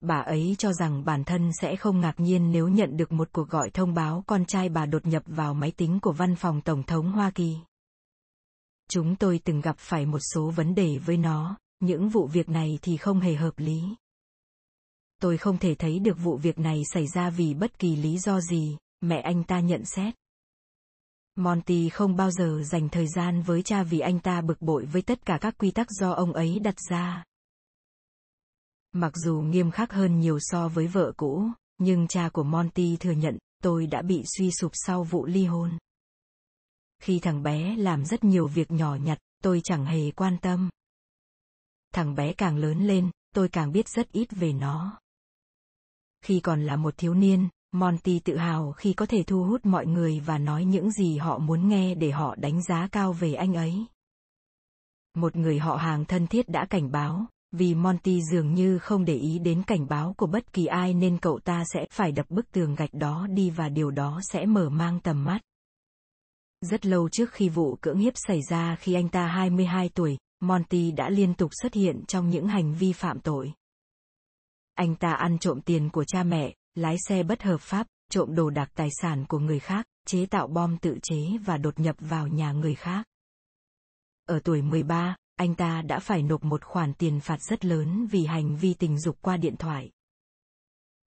[0.00, 3.48] Bà ấy cho rằng bản thân sẽ không ngạc nhiên nếu nhận được một cuộc
[3.48, 6.82] gọi thông báo con trai bà đột nhập vào máy tính của văn phòng tổng
[6.82, 7.56] thống hoa kỳ.
[8.90, 12.78] Chúng tôi từng gặp phải một số vấn đề với nó, những vụ việc này
[12.82, 13.82] thì không hề hợp lý.
[15.20, 18.40] Tôi không thể thấy được vụ việc này xảy ra vì bất kỳ lý do
[18.40, 20.14] gì mẹ anh ta nhận xét
[21.34, 25.02] monty không bao giờ dành thời gian với cha vì anh ta bực bội với
[25.02, 27.24] tất cả các quy tắc do ông ấy đặt ra
[28.92, 33.12] Mặc dù nghiêm khắc hơn nhiều so với vợ cũ, nhưng cha của Monty thừa
[33.12, 35.78] nhận, tôi đã bị suy sụp sau vụ ly hôn.
[37.02, 40.70] Khi thằng bé làm rất nhiều việc nhỏ nhặt, tôi chẳng hề quan tâm.
[41.92, 45.00] Thằng bé càng lớn lên, tôi càng biết rất ít về nó.
[46.22, 49.86] Khi còn là một thiếu niên, Monty tự hào khi có thể thu hút mọi
[49.86, 53.54] người và nói những gì họ muốn nghe để họ đánh giá cao về anh
[53.54, 53.86] ấy.
[55.16, 59.14] Một người họ hàng thân thiết đã cảnh báo, vì Monty dường như không để
[59.14, 62.52] ý đến cảnh báo của bất kỳ ai nên cậu ta sẽ phải đập bức
[62.52, 65.40] tường gạch đó đi và điều đó sẽ mở mang tầm mắt.
[66.60, 70.90] Rất lâu trước khi vụ cưỡng hiếp xảy ra khi anh ta 22 tuổi, Monty
[70.90, 73.52] đã liên tục xuất hiện trong những hành vi phạm tội.
[74.74, 78.50] Anh ta ăn trộm tiền của cha mẹ, lái xe bất hợp pháp, trộm đồ
[78.50, 82.28] đạc tài sản của người khác, chế tạo bom tự chế và đột nhập vào
[82.28, 83.06] nhà người khác.
[84.26, 88.24] Ở tuổi 13, anh ta đã phải nộp một khoản tiền phạt rất lớn vì
[88.24, 89.90] hành vi tình dục qua điện thoại.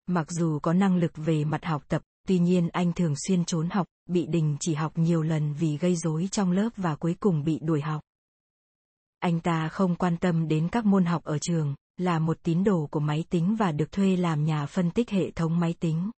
[0.07, 3.69] Mặc dù có năng lực về mặt học tập, tuy nhiên anh thường xuyên trốn
[3.69, 7.43] học, bị đình chỉ học nhiều lần vì gây rối trong lớp và cuối cùng
[7.43, 8.01] bị đuổi học.
[9.19, 12.87] Anh ta không quan tâm đến các môn học ở trường, là một tín đồ
[12.91, 16.11] của máy tính và được thuê làm nhà phân tích hệ thống máy tính.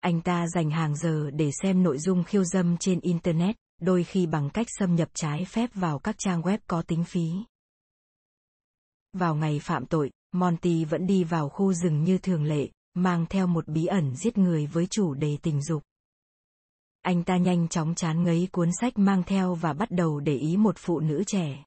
[0.00, 4.26] Anh ta dành hàng giờ để xem nội dung khiêu dâm trên Internet, đôi khi
[4.26, 7.30] bằng cách xâm nhập trái phép vào các trang web có tính phí.
[9.12, 13.46] Vào ngày phạm tội, Monty vẫn đi vào khu rừng như thường lệ, mang theo
[13.46, 15.82] một bí ẩn giết người với chủ đề tình dục.
[17.02, 20.56] Anh ta nhanh chóng chán ngấy cuốn sách mang theo và bắt đầu để ý
[20.56, 21.64] một phụ nữ trẻ.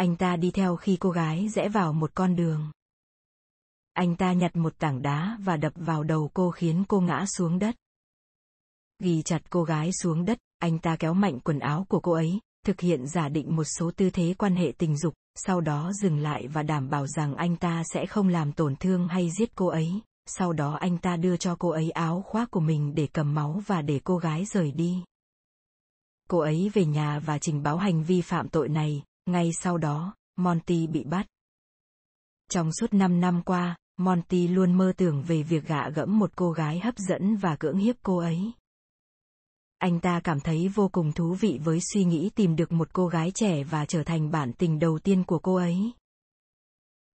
[0.00, 2.70] Anh ta đi theo khi cô gái rẽ vào một con đường.
[3.92, 7.58] Anh ta nhặt một tảng đá và đập vào đầu cô khiến cô ngã xuống
[7.58, 7.74] đất.
[9.02, 12.40] Ghi chặt cô gái xuống đất, anh ta kéo mạnh quần áo của cô ấy,
[12.66, 16.18] thực hiện giả định một số tư thế quan hệ tình dục, sau đó dừng
[16.18, 19.66] lại và đảm bảo rằng anh ta sẽ không làm tổn thương hay giết cô
[19.66, 20.00] ấy.
[20.26, 23.62] Sau đó anh ta đưa cho cô ấy áo khoác của mình để cầm máu
[23.66, 25.04] và để cô gái rời đi.
[26.28, 30.14] Cô ấy về nhà và trình báo hành vi phạm tội này, ngay sau đó,
[30.36, 31.26] Monty bị bắt.
[32.50, 36.52] Trong suốt 5 năm qua, Monty luôn mơ tưởng về việc gạ gẫm một cô
[36.52, 38.52] gái hấp dẫn và cưỡng hiếp cô ấy.
[39.78, 43.06] Anh ta cảm thấy vô cùng thú vị với suy nghĩ tìm được một cô
[43.06, 45.92] gái trẻ và trở thành bản tình đầu tiên của cô ấy.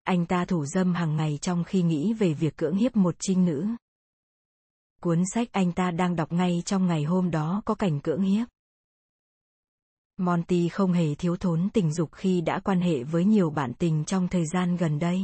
[0.04, 3.46] Anh ta thủ dâm hàng ngày trong khi nghĩ về việc cưỡng hiếp một trinh
[3.46, 3.68] nữ.
[5.02, 8.48] Cuốn sách anh ta đang đọc ngay trong ngày hôm đó có cảnh cưỡng hiếp.
[10.18, 14.06] Monty không hề thiếu thốn tình dục khi đã quan hệ với nhiều bạn tình
[14.06, 15.22] trong thời gian gần đây.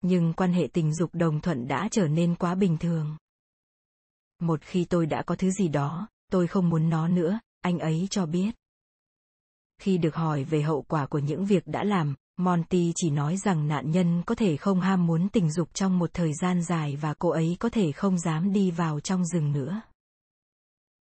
[0.00, 3.16] Nhưng quan hệ tình dục đồng thuận đã trở nên quá bình thường.
[4.40, 8.06] Một khi tôi đã có thứ gì đó, tôi không muốn nó nữa, anh ấy
[8.10, 8.50] cho biết.
[9.78, 13.68] Khi được hỏi về hậu quả của những việc đã làm, Monty chỉ nói rằng
[13.68, 17.14] nạn nhân có thể không ham muốn tình dục trong một thời gian dài và
[17.14, 19.80] cô ấy có thể không dám đi vào trong rừng nữa.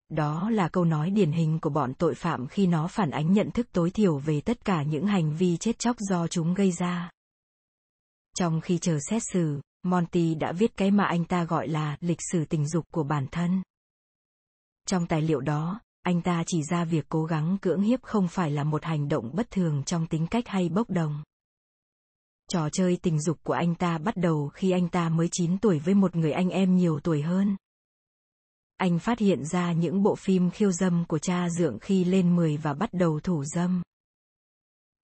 [0.08, 3.50] Đó là câu nói điển hình của bọn tội phạm khi nó phản ánh nhận
[3.50, 7.10] thức tối thiểu về tất cả những hành vi chết chóc do chúng gây ra.
[8.38, 12.20] Trong khi chờ xét xử, Monty đã viết cái mà anh ta gọi là lịch
[12.32, 13.62] sử tình dục của bản thân.
[14.86, 18.50] Trong tài liệu đó, anh ta chỉ ra việc cố gắng cưỡng hiếp không phải
[18.50, 21.22] là một hành động bất thường trong tính cách hay bốc đồng.
[22.50, 25.78] Trò chơi tình dục của anh ta bắt đầu khi anh ta mới 9 tuổi
[25.78, 27.56] với một người anh em nhiều tuổi hơn.
[28.78, 32.56] Anh phát hiện ra những bộ phim khiêu dâm của cha dượng khi lên 10
[32.56, 33.82] và bắt đầu thủ dâm.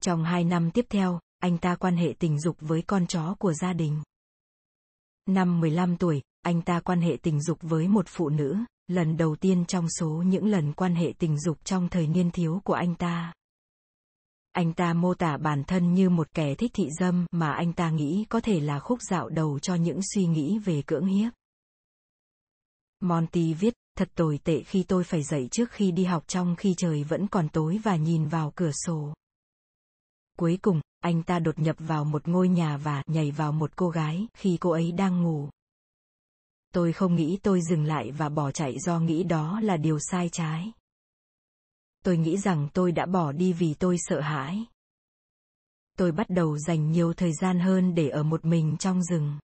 [0.03, 3.53] Trong hai năm tiếp theo, anh ta quan hệ tình dục với con chó của
[3.53, 4.03] gia đình.
[5.27, 8.57] Năm 15 tuổi, anh ta quan hệ tình dục với một phụ nữ,
[8.87, 12.61] lần đầu tiên trong số những lần quan hệ tình dục trong thời niên thiếu
[12.65, 13.33] của anh ta.
[14.53, 17.91] Anh ta mô tả bản thân như một kẻ thích thị dâm mà anh ta
[17.91, 21.33] nghĩ có thể là khúc dạo đầu cho những suy nghĩ về cưỡng hiếp.
[23.05, 26.75] Monty viết, thật tồi tệ khi tôi phải dậy trước khi đi học trong khi
[26.77, 29.15] trời vẫn còn tối và nhìn vào cửa sổ.
[30.39, 33.89] Cuối cùng, anh ta đột nhập vào một ngôi nhà và nhảy vào một cô
[33.89, 35.49] gái khi cô ấy đang ngủ.
[36.73, 40.29] Tôi không nghĩ tôi dừng lại và bỏ chạy do nghĩ đó là điều sai
[40.33, 40.73] trái.
[42.05, 44.65] Tôi nghĩ rằng tôi đã bỏ đi vì tôi sợ hãi.
[45.99, 49.39] Tôi bắt đầu dành nhiều thời gian hơn để ở một mình trong rừng.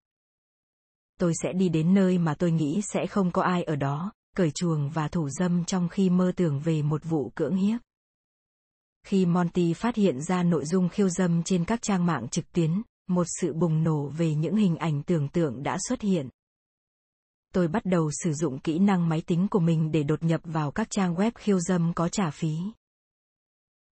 [1.20, 4.52] Tôi sẽ đi đến nơi mà tôi nghĩ sẽ không có ai ở đó, cởi
[4.52, 7.80] chuồng và thủ dâm trong khi mơ tưởng về một vụ cưỡng hiếp.
[9.08, 12.82] Khi Monty phát hiện ra nội dung khiêu dâm trên các trang mạng trực tuyến,
[13.08, 16.30] một sự bùng nổ về những hình ảnh tưởng tượng đã xuất hiện.
[17.54, 20.72] Tôi bắt đầu sử dụng kỹ năng máy tính của mình để đột nhập vào
[20.72, 22.58] các trang web khiêu dâm có trả phí.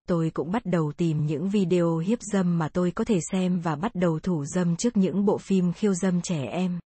[0.09, 3.77] Tôi cũng bắt đầu tìm những video hiếp dâm mà tôi có thể xem và
[3.77, 6.79] bắt đầu thủ dâm trước những bộ phim khiêu dâm trẻ em.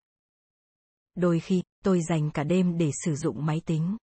[1.14, 3.96] Đôi khi, tôi dành cả đêm để sử dụng máy tính.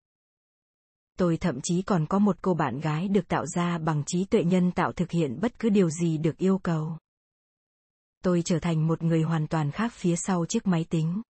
[1.17, 4.43] Tôi thậm chí còn có một cô bạn gái được tạo ra bằng trí tuệ
[4.43, 6.97] nhân tạo thực hiện bất cứ điều gì được yêu cầu.
[8.23, 11.21] Tôi trở thành một người hoàn toàn khác phía sau chiếc máy tính.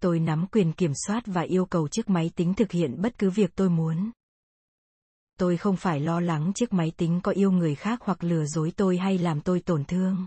[0.00, 3.30] Tôi nắm quyền kiểm soát và yêu cầu chiếc máy tính thực hiện bất cứ
[3.30, 4.10] việc tôi muốn.
[5.38, 8.72] Tôi không phải lo lắng chiếc máy tính có yêu người khác hoặc lừa dối
[8.76, 10.26] tôi hay làm tôi tổn thương.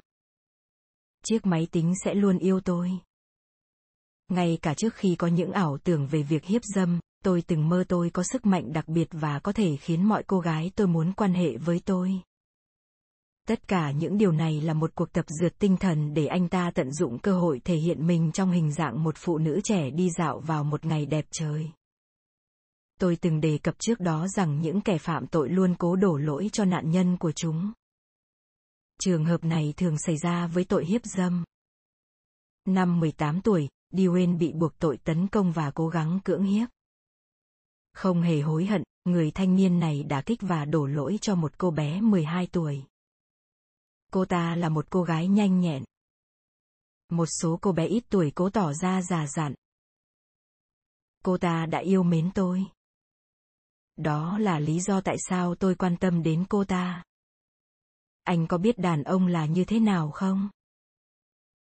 [1.26, 2.92] Chiếc máy tính sẽ luôn yêu tôi.
[4.28, 7.84] Ngay cả trước khi có những ảo tưởng về việc hiếp dâm, tôi từng mơ
[7.88, 11.14] tôi có sức mạnh đặc biệt và có thể khiến mọi cô gái tôi muốn
[11.14, 12.22] quan hệ với tôi.
[13.48, 16.72] Tất cả những điều này là một cuộc tập dượt tinh thần để anh ta
[16.76, 20.10] tận dụng cơ hội thể hiện mình trong hình dạng một phụ nữ trẻ đi
[20.18, 21.72] dạo vào một ngày đẹp trời.
[23.00, 26.50] Tôi từng đề cập trước đó rằng những kẻ phạm tội luôn cố đổ lỗi
[26.54, 27.72] cho nạn nhân của chúng.
[29.02, 31.44] Trường hợp này thường xảy ra với tội hiếp dâm.
[32.66, 36.70] Năm 18 tuổi, Diwen bị buộc tội tấn công và cố gắng cưỡng hiếp.
[37.94, 41.58] Không hề hối hận, người thanh niên này đã kích và đổ lỗi cho một
[41.58, 42.84] cô bé 12 tuổi.
[44.12, 45.84] Cô ta là một cô gái nhanh nhẹn.
[47.10, 49.54] Một số cô bé ít tuổi cố tỏ ra già dặn.
[51.24, 52.66] Cô ta đã yêu mến tôi.
[53.96, 57.04] Đó là lý do tại sao tôi quan tâm đến cô ta.
[58.24, 60.50] Anh có biết đàn ông là như thế nào không?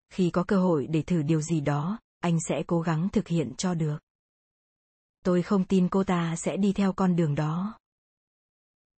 [0.09, 3.53] Khi có cơ hội để thử điều gì đó, anh sẽ cố gắng thực hiện
[3.57, 3.97] cho được.
[5.23, 7.79] Tôi không tin cô ta sẽ đi theo con đường đó.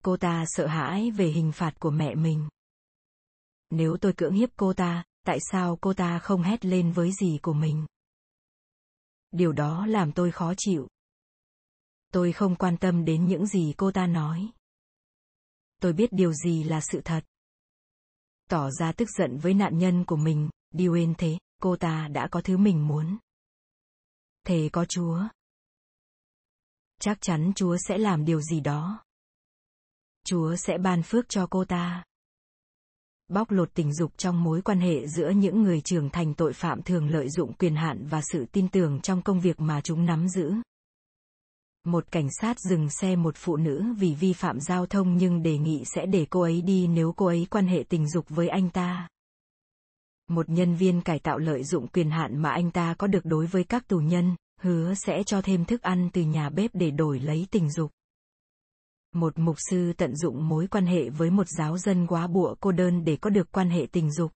[0.03, 2.47] Cô ta sợ hãi về hình phạt của mẹ mình.
[3.69, 7.39] Nếu tôi cưỡng hiếp cô ta, tại sao cô ta không hét lên với gì
[7.41, 7.86] của mình?
[9.31, 10.88] Điều đó làm tôi khó chịu.
[12.12, 14.49] Tôi không quan tâm đến những gì cô ta nói.
[15.81, 17.25] Tôi biết điều gì là sự thật.
[18.49, 22.41] Tỏ ra tức giận với nạn nhân của mình, Dwayne thế, cô ta đã có
[22.41, 23.17] thứ mình muốn.
[24.47, 25.23] Thề có Chúa.
[26.99, 29.04] Chắc chắn Chúa sẽ làm điều gì đó.
[30.26, 32.04] Chúa sẽ ban phước cho cô ta.
[33.28, 36.82] Bóc lột tình dục trong mối quan hệ giữa những người trưởng thành tội phạm
[36.82, 40.30] thường lợi dụng quyền hạn và sự tin tưởng trong công việc mà chúng nắm
[40.30, 40.54] giữ.
[41.84, 45.58] Một cảnh sát dừng xe một phụ nữ vì vi phạm giao thông nhưng đề
[45.58, 48.69] nghị sẽ để cô ấy đi nếu cô ấy quan hệ tình dục với anh
[48.69, 49.08] ta.
[50.34, 53.46] Một nhân viên cải tạo lợi dụng quyền hạn mà anh ta có được đối
[53.46, 57.19] với các tù nhân, hứa sẽ cho thêm thức ăn từ nhà bếp để đổi
[57.19, 57.91] lấy tình dục.
[59.15, 62.72] Một mục sư tận dụng mối quan hệ với một giáo dân quá bụa cô
[62.72, 64.32] đơn để có được quan hệ tình dục.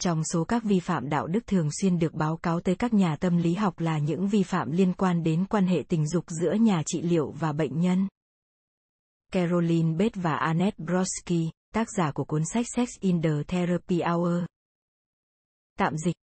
[0.00, 3.16] Trong số các vi phạm đạo đức thường xuyên được báo cáo tới các nhà
[3.16, 6.52] tâm lý học là những vi phạm liên quan đến quan hệ tình dục giữa
[6.52, 8.08] nhà trị liệu và bệnh nhân.
[9.32, 14.44] Caroline Beth và Annette Brodsky, tác giả của cuốn sách Sex in the Therapy Hour.
[15.78, 16.16] Tạm dịch.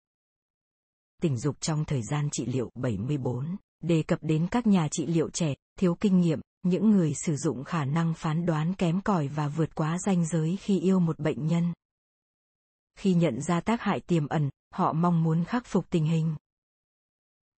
[1.21, 5.29] Tình dục trong thời gian trị liệu 74, đề cập đến các nhà trị liệu
[5.29, 9.47] trẻ, thiếu kinh nghiệm, những người sử dụng khả năng phán đoán kém cỏi và
[9.47, 11.73] vượt quá ranh giới khi yêu một bệnh nhân
[12.95, 16.35] khi nhận ra tác hại tiềm ẩn, họ mong muốn khắc phục tình hình.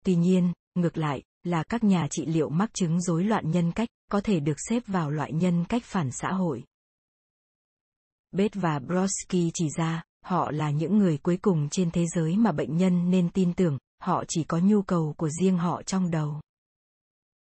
[0.05, 3.89] Tuy nhiên, ngược lại, là các nhà trị liệu mắc chứng rối loạn nhân cách,
[4.11, 6.63] có thể được xếp vào loại nhân cách phản xã hội.
[8.31, 12.51] Beth và Brodsky chỉ ra, họ là những người cuối cùng trên thế giới mà
[12.51, 16.41] bệnh nhân nên tin tưởng, họ chỉ có nhu cầu của riêng họ trong đầu.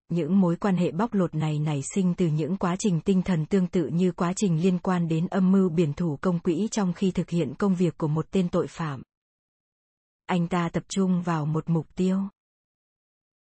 [0.08, 3.46] Những mối quan hệ bóc lột này nảy sinh từ những quá trình tinh thần
[3.46, 6.92] tương tự như quá trình liên quan đến âm mưu biển thủ công quỹ trong
[6.92, 9.02] khi thực hiện công việc của một tên tội phạm.
[10.26, 12.18] Anh ta tập trung vào một mục tiêu.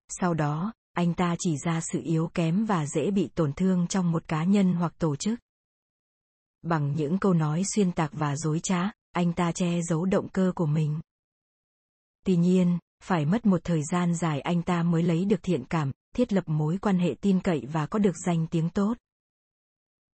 [0.09, 4.11] Sau đó, anh ta chỉ ra sự yếu kém và dễ bị tổn thương trong
[4.11, 5.39] một cá nhân hoặc tổ chức.
[6.61, 10.51] Bằng những câu nói xuyên tạc và dối trá, anh ta che giấu động cơ
[10.55, 10.99] của mình.
[12.25, 15.91] Tuy nhiên, phải mất một thời gian dài anh ta mới lấy được thiện cảm,
[16.15, 18.93] thiết lập mối quan hệ tin cậy và có được danh tiếng tốt.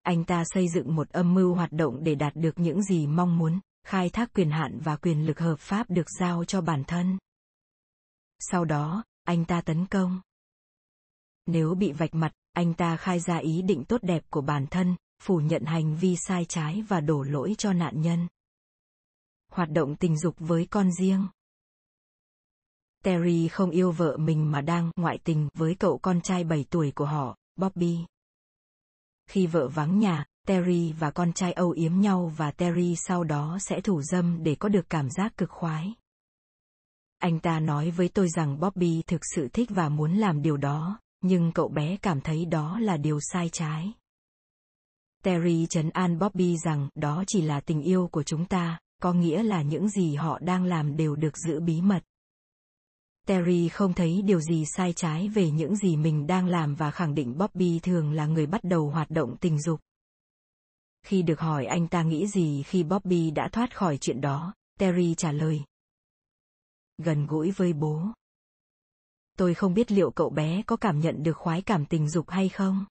[0.02, 3.38] Anh ta xây dựng một âm mưu hoạt động để đạt được những gì mong
[3.38, 7.18] muốn, khai thác quyền hạn và quyền lực hợp pháp được giao cho bản thân.
[8.38, 10.20] Sau đó, anh ta tấn công.
[11.46, 14.96] Nếu bị vạch mặt, anh ta khai ra ý định tốt đẹp của bản thân,
[15.22, 18.26] phủ nhận hành vi sai trái và đổ lỗi cho nạn nhân.
[19.54, 21.26] Hoạt động tình dục với con riêng.
[23.04, 26.92] Terry không yêu vợ mình mà đang ngoại tình với cậu con trai 7 tuổi
[26.94, 27.98] của họ, Bobby.
[29.26, 33.58] Khi vợ vắng nhà, Terry và con trai âu yếm nhau và Terry sau đó
[33.60, 35.94] sẽ thủ dâm để có được cảm giác cực khoái.
[37.18, 40.98] Anh ta nói với tôi rằng Bobby thực sự thích và muốn làm điều đó,
[41.20, 43.92] nhưng cậu bé cảm thấy đó là điều sai trái.
[45.22, 49.42] Terry trấn an Bobby rằng đó chỉ là tình yêu của chúng ta, có nghĩa
[49.42, 52.04] là những gì họ đang làm đều được giữ bí mật.
[53.26, 57.14] Terry không thấy điều gì sai trái về những gì mình đang làm và khẳng
[57.14, 59.80] định Bobby thường là người bắt đầu hoạt động tình dục.
[61.06, 65.14] Khi được hỏi anh ta nghĩ gì khi Bobby đã thoát khỏi chuyện đó, Terry
[65.14, 65.60] trả lời.
[66.98, 68.02] Gần gũi với bố.
[69.38, 72.48] Tôi không biết liệu cậu bé có cảm nhận được khoái cảm tình dục hay
[72.48, 72.84] không.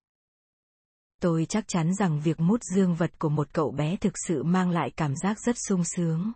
[1.23, 4.69] Tôi chắc chắn rằng việc mút dương vật của một cậu bé thực sự mang
[4.69, 6.31] lại cảm giác rất sung sướng.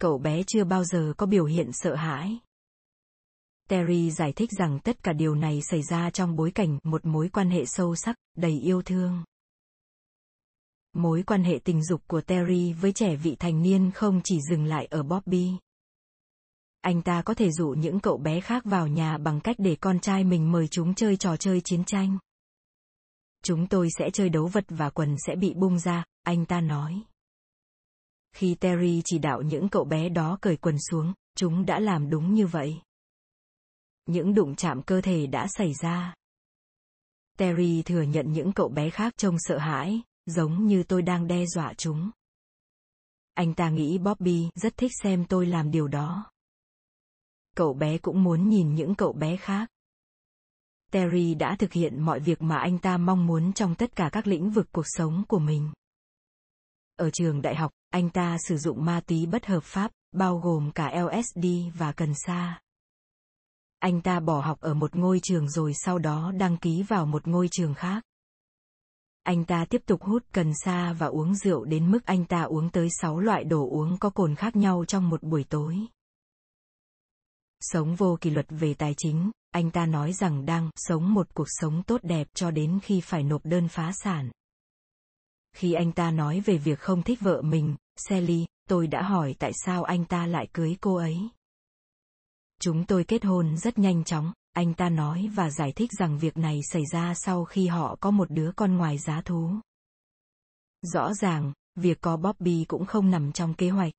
[0.00, 2.38] Cậu bé chưa bao giờ có biểu hiện sợ hãi.
[3.68, 7.28] Terry giải thích rằng tất cả điều này xảy ra trong bối cảnh một mối
[7.28, 9.24] quan hệ sâu sắc, đầy yêu thương.
[10.92, 14.64] Mối quan hệ tình dục của Terry với trẻ vị thành niên không chỉ dừng
[14.64, 15.50] lại ở Bobby.
[16.80, 20.00] Anh ta có thể dụ những cậu bé khác vào nhà bằng cách để con
[20.00, 22.18] trai mình mời chúng chơi trò chơi chiến tranh.
[23.44, 27.02] Chúng tôi sẽ chơi đấu vật và quần sẽ bị bung ra, anh ta nói.
[28.32, 32.34] Khi Terry chỉ đạo những cậu bé đó cởi quần xuống, chúng đã làm đúng
[32.34, 32.80] như vậy.
[34.06, 36.14] Những đụng chạm cơ thể đã xảy ra.
[37.38, 41.46] Terry thừa nhận những cậu bé khác trông sợ hãi, giống như tôi đang đe
[41.46, 42.10] dọa chúng.
[43.34, 46.30] Anh ta nghĩ Bobby rất thích xem tôi làm điều đó.
[47.56, 49.73] Cậu bé cũng muốn nhìn những cậu bé khác.
[50.94, 54.26] Terry đã thực hiện mọi việc mà anh ta mong muốn trong tất cả các
[54.26, 55.72] lĩnh vực cuộc sống của mình.
[56.96, 60.70] Ở trường đại học, anh ta sử dụng ma túy bất hợp pháp, bao gồm
[60.74, 61.46] cả LSD
[61.78, 62.60] và cần sa.
[63.78, 67.28] Anh ta bỏ học ở một ngôi trường rồi sau đó đăng ký vào một
[67.28, 68.04] ngôi trường khác.
[69.22, 72.70] Anh ta tiếp tục hút cần sa và uống rượu đến mức anh ta uống
[72.70, 75.76] tới 6 loại đồ uống có cồn khác nhau trong một buổi tối.
[77.72, 81.46] Sống vô kỷ luật về tài chính, anh ta nói rằng đang sống một cuộc
[81.48, 84.30] sống tốt đẹp cho đến khi phải nộp đơn phá sản.
[85.56, 89.52] Khi anh ta nói về việc không thích vợ mình, Sally, tôi đã hỏi tại
[89.64, 91.18] sao anh ta lại cưới cô ấy.
[92.60, 96.36] Chúng tôi kết hôn rất nhanh chóng, anh ta nói và giải thích rằng việc
[96.36, 99.50] này xảy ra sau khi họ có một đứa con ngoài giá thú.
[100.82, 103.92] Rõ ràng, việc có Bobby cũng không nằm trong kế hoạch.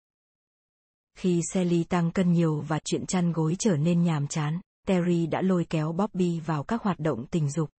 [1.16, 5.42] Khi Sally tăng cân nhiều và chuyện chăn gối trở nên nhàm chán, Terry đã
[5.42, 7.70] lôi kéo Bobby vào các hoạt động tình dục.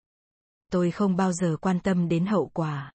[0.72, 2.92] Tôi không bao giờ quan tâm đến hậu quả.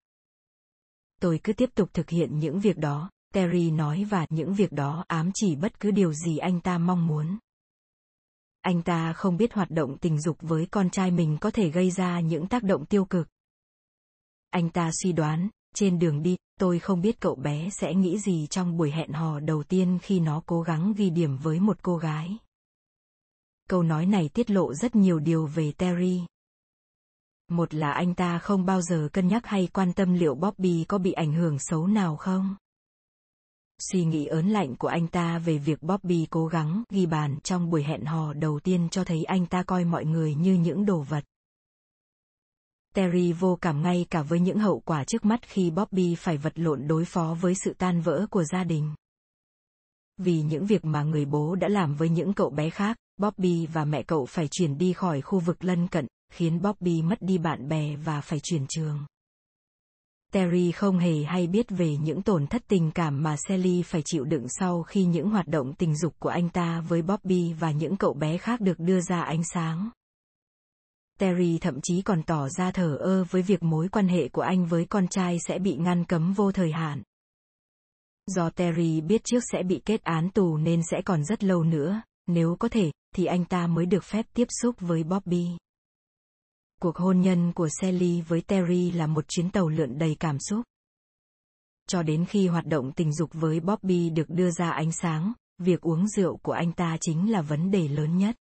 [1.22, 5.06] Tôi cứ tiếp tục thực hiện những việc đó, Terry nói và những việc đó
[5.08, 7.38] ám chỉ bất cứ điều gì anh ta mong muốn.
[8.62, 11.92] Anh ta không biết hoạt động tình dục với con trai mình có thể gây
[11.92, 13.28] ra những tác động tiêu cực.
[14.50, 18.48] Anh ta suy đoán, trên đường đi, tôi không biết cậu bé sẽ nghĩ gì
[18.48, 21.98] trong buổi hẹn hò đầu tiên khi nó cố gắng ghi điểm với một cô
[21.98, 22.38] gái.
[23.70, 26.22] Câu nói này tiết lộ rất nhiều điều về Terry.
[27.48, 30.98] Một là anh ta không bao giờ cân nhắc hay quan tâm liệu Bobby có
[30.98, 32.56] bị ảnh hưởng xấu nào không.
[33.92, 37.70] Suy nghĩ ớn lạnh của anh ta về việc Bobby cố gắng ghi bàn trong
[37.70, 41.02] buổi hẹn hò đầu tiên cho thấy anh ta coi mọi người như những đồ
[41.02, 41.24] vật.
[42.96, 46.54] Terry vô cảm ngay cả với những hậu quả trước mắt khi Bobby phải vật
[46.56, 48.94] lộn đối phó với sự tan vỡ của gia đình.
[50.18, 53.86] Vì những việc mà người bố đã làm với những cậu bé khác, Bobby và
[53.86, 57.70] mẹ cậu phải chuyển đi khỏi khu vực lân cận, khiến Bobby mất đi bạn
[57.70, 59.06] bè và phải chuyển trường.
[60.34, 64.24] Terry không hề hay biết về những tổn thất tình cảm mà Sally phải chịu
[64.24, 67.98] đựng sau khi những hoạt động tình dục của anh ta với Bobby và những
[67.98, 69.90] cậu bé khác được đưa ra ánh sáng.
[71.22, 74.66] Terry thậm chí còn tỏ ra thờ ơ với việc mối quan hệ của anh
[74.66, 77.02] với con trai sẽ bị ngăn cấm vô thời hạn.
[78.28, 82.02] Do Terry biết trước sẽ bị kết án tù nên sẽ còn rất lâu nữa,
[82.28, 85.48] nếu có thể, thì anh ta mới được phép tiếp xúc với Bobby.
[86.82, 90.62] Cuộc hôn nhân của Sally với Terry là một chuyến tàu lượn đầy cảm xúc.
[91.88, 95.82] Cho đến khi hoạt động tình dục với Bobby được đưa ra ánh sáng, việc
[95.82, 98.36] uống rượu của anh ta chính là vấn đề lớn nhất.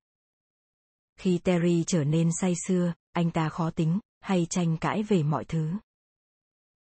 [1.20, 5.46] Khi Terry trở nên say sưa, anh ta khó tính, hay tranh cãi về mọi
[5.46, 5.72] thứ.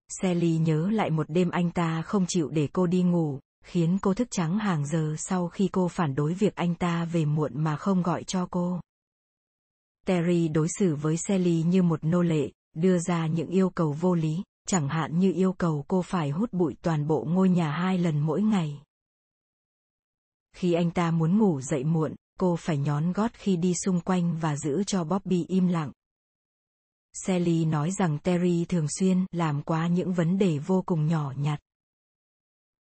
[0.10, 4.14] Sally nhớ lại một đêm anh ta không chịu để cô đi ngủ, khiến cô
[4.14, 7.76] thức trắng hàng giờ sau khi cô phản đối việc anh ta về muộn mà
[7.76, 8.82] không gọi cho cô.
[10.06, 14.16] Terry đối xử với Sally như một nô lệ, đưa ra những yêu cầu vô
[14.16, 17.98] lý, chẳng hạn như yêu cầu cô phải hút bụi toàn bộ ngôi nhà hai
[17.98, 18.82] lần mỗi ngày.
[20.56, 24.38] Khi anh ta muốn ngủ dậy muộn, cô phải nhón gót khi đi xung quanh
[24.42, 25.92] và giữ cho Bobby im lặng.
[27.14, 31.60] Sally nói rằng Terry thường xuyên làm quá những vấn đề vô cùng nhỏ nhặt.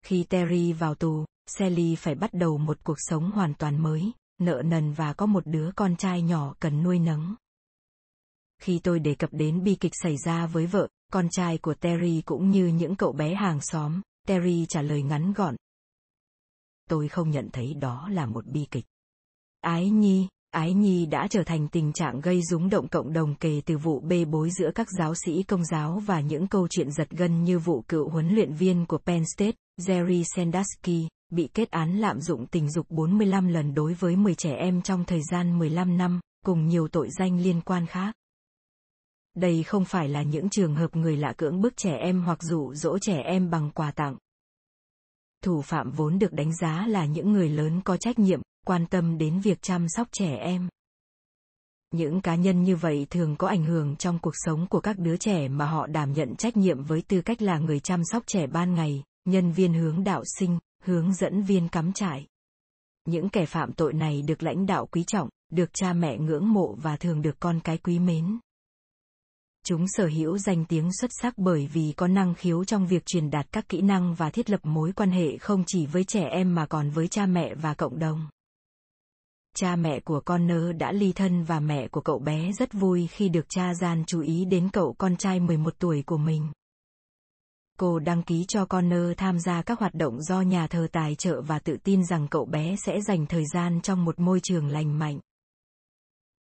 [0.05, 4.61] Khi Terry vào tù, Sally phải bắt đầu một cuộc sống hoàn toàn mới, nợ
[4.65, 7.35] nần và có một đứa con trai nhỏ cần nuôi nấng.
[8.61, 12.21] Khi tôi đề cập đến bi kịch xảy ra với vợ, con trai của Terry
[12.25, 15.55] cũng như những cậu bé hàng xóm, Terry trả lời ngắn gọn.
[16.89, 18.85] Tôi không nhận thấy đó là một bi kịch.
[19.63, 23.61] Ái Nhi, Ái Nhi đã trở thành tình trạng gây rúng động cộng đồng kể
[23.65, 27.09] từ vụ bê bối giữa các giáo sĩ công giáo và những câu chuyện giật
[27.09, 31.97] gân như vụ cựu huấn luyện viên của Penn State, Jerry Sandusky, bị kết án
[31.97, 35.97] lạm dụng tình dục 45 lần đối với 10 trẻ em trong thời gian 15
[35.97, 38.15] năm, cùng nhiều tội danh liên quan khác.
[39.33, 42.73] Đây không phải là những trường hợp người lạ cưỡng bức trẻ em hoặc dụ
[42.73, 44.17] dỗ trẻ em bằng quà tặng.
[45.43, 49.17] Thủ phạm vốn được đánh giá là những người lớn có trách nhiệm, quan tâm
[49.17, 50.69] đến việc chăm sóc trẻ em.
[51.91, 55.17] Những cá nhân như vậy thường có ảnh hưởng trong cuộc sống của các đứa
[55.17, 58.47] trẻ mà họ đảm nhận trách nhiệm với tư cách là người chăm sóc trẻ
[58.47, 62.27] ban ngày, nhân viên hướng đạo sinh, hướng dẫn viên cắm trại.
[63.05, 66.75] Những kẻ phạm tội này được lãnh đạo quý trọng, được cha mẹ ngưỡng mộ
[66.81, 68.39] và thường được con cái quý mến.
[69.65, 73.29] Chúng sở hữu danh tiếng xuất sắc bởi vì có năng khiếu trong việc truyền
[73.29, 76.55] đạt các kỹ năng và thiết lập mối quan hệ không chỉ với trẻ em
[76.55, 78.27] mà còn với cha mẹ và cộng đồng.
[79.55, 83.29] Cha mẹ của Connor đã ly thân và mẹ của cậu bé rất vui khi
[83.29, 86.47] được cha gian chú ý đến cậu con trai 11 tuổi của mình.
[87.79, 91.41] Cô đăng ký cho Connor tham gia các hoạt động do nhà thờ tài trợ
[91.41, 94.99] và tự tin rằng cậu bé sẽ dành thời gian trong một môi trường lành
[94.99, 95.19] mạnh.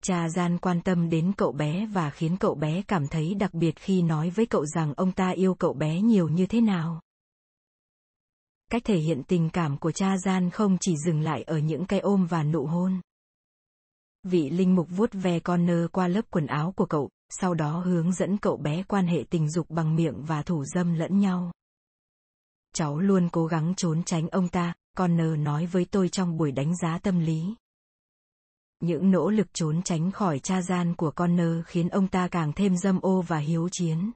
[0.03, 3.77] Cha gian quan tâm đến cậu bé và khiến cậu bé cảm thấy đặc biệt
[3.77, 7.01] khi nói với cậu rằng ông ta yêu cậu bé nhiều như thế nào.
[8.73, 12.01] Cách thể hiện tình cảm của cha gian không chỉ dừng lại ở những cái
[12.01, 13.01] ôm và nụ hôn.
[14.23, 17.79] Vị linh mục vuốt ve con nơ qua lớp quần áo của cậu, sau đó
[17.79, 21.53] hướng dẫn cậu bé quan hệ tình dục bằng miệng và thủ dâm lẫn nhau.
[22.75, 26.53] Cháu luôn cố gắng trốn tránh ông ta, con nơ nói với tôi trong buổi
[26.53, 27.55] đánh giá tâm lý.
[28.81, 32.53] Những nỗ lực trốn tránh khỏi cha gian của con nơ khiến ông ta càng
[32.53, 34.11] thêm dâm ô và hiếu chiến.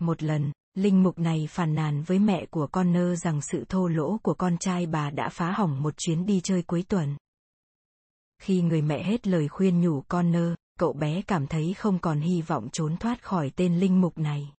[0.00, 4.18] Một lần, linh mục này phàn nàn với mẹ của Connor rằng sự thô lỗ
[4.22, 7.16] của con trai bà đã phá hỏng một chuyến đi chơi cuối tuần.
[8.42, 12.42] Khi người mẹ hết lời khuyên nhủ Connor, cậu bé cảm thấy không còn hy
[12.42, 14.52] vọng trốn thoát khỏi tên linh mục này.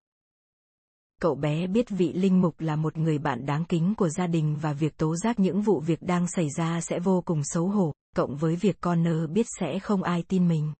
[1.22, 4.58] Cậu bé biết vị linh mục là một người bạn đáng kính của gia đình
[4.62, 7.94] và việc tố giác những vụ việc đang xảy ra sẽ vô cùng xấu hổ,
[8.16, 10.74] cộng với việc Connor biết sẽ không ai tin mình.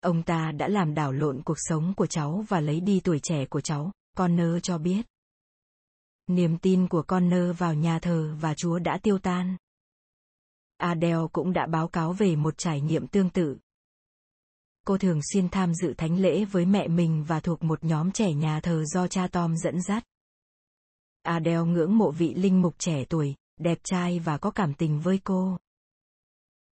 [0.00, 3.44] Ông ta đã làm đảo lộn cuộc sống của cháu và lấy đi tuổi trẻ
[3.44, 5.06] của cháu, Connor cho biết.
[6.26, 9.56] Niềm tin của Connor vào nhà thờ và Chúa đã tiêu tan.
[10.76, 13.58] Adele cũng đã báo cáo về một trải nghiệm tương tự.
[14.86, 18.32] Cô thường xuyên tham dự thánh lễ với mẹ mình và thuộc một nhóm trẻ
[18.32, 20.04] nhà thờ do cha Tom dẫn dắt.
[21.22, 25.20] Adele ngưỡng mộ vị linh mục trẻ tuổi, đẹp trai và có cảm tình với
[25.24, 25.58] cô.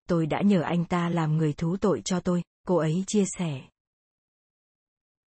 [0.09, 3.61] Tôi đã nhờ anh ta làm người thú tội cho tôi, cô ấy chia sẻ.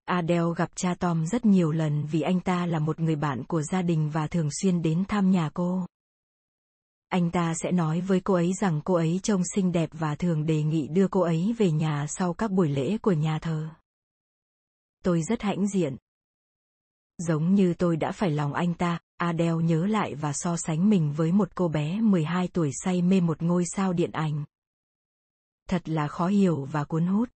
[0.10, 3.62] Adele gặp cha Tom rất nhiều lần vì anh ta là một người bạn của
[3.62, 5.86] gia đình và thường xuyên đến thăm nhà cô.
[7.10, 10.46] Anh ta sẽ nói với cô ấy rằng cô ấy trông xinh đẹp và thường
[10.46, 13.70] đề nghị đưa cô ấy về nhà sau các buổi lễ của nhà thờ.
[15.04, 15.98] Tôi rất hãnh diện.
[17.18, 21.14] Giống như tôi đã phải lòng anh ta, Adele nhớ lại và so sánh mình
[21.14, 24.46] với một cô bé 12 tuổi say mê một ngôi sao điện ảnh.
[25.68, 27.30] Thật là khó hiểu và cuốn hút.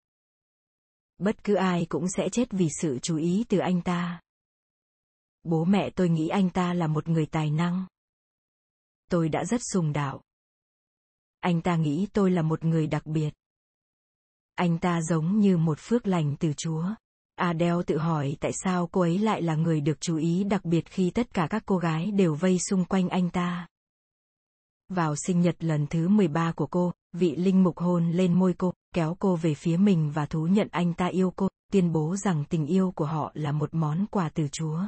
[1.22, 4.20] Bất cứ ai cũng sẽ chết vì sự chú ý từ anh ta.
[5.42, 7.86] Bố mẹ tôi nghĩ anh ta là một người tài năng
[9.12, 10.22] tôi đã rất sùng đạo.
[11.40, 13.30] Anh ta nghĩ tôi là một người đặc biệt.
[14.54, 16.84] Anh ta giống như một phước lành từ Chúa.
[17.34, 20.86] Adele tự hỏi tại sao cô ấy lại là người được chú ý đặc biệt
[20.86, 23.66] khi tất cả các cô gái đều vây xung quanh anh ta.
[24.94, 28.74] Vào sinh nhật lần thứ 13 của cô, vị linh mục hôn lên môi cô,
[28.94, 32.44] kéo cô về phía mình và thú nhận anh ta yêu cô, tuyên bố rằng
[32.48, 34.82] tình yêu của họ là một món quà từ Chúa.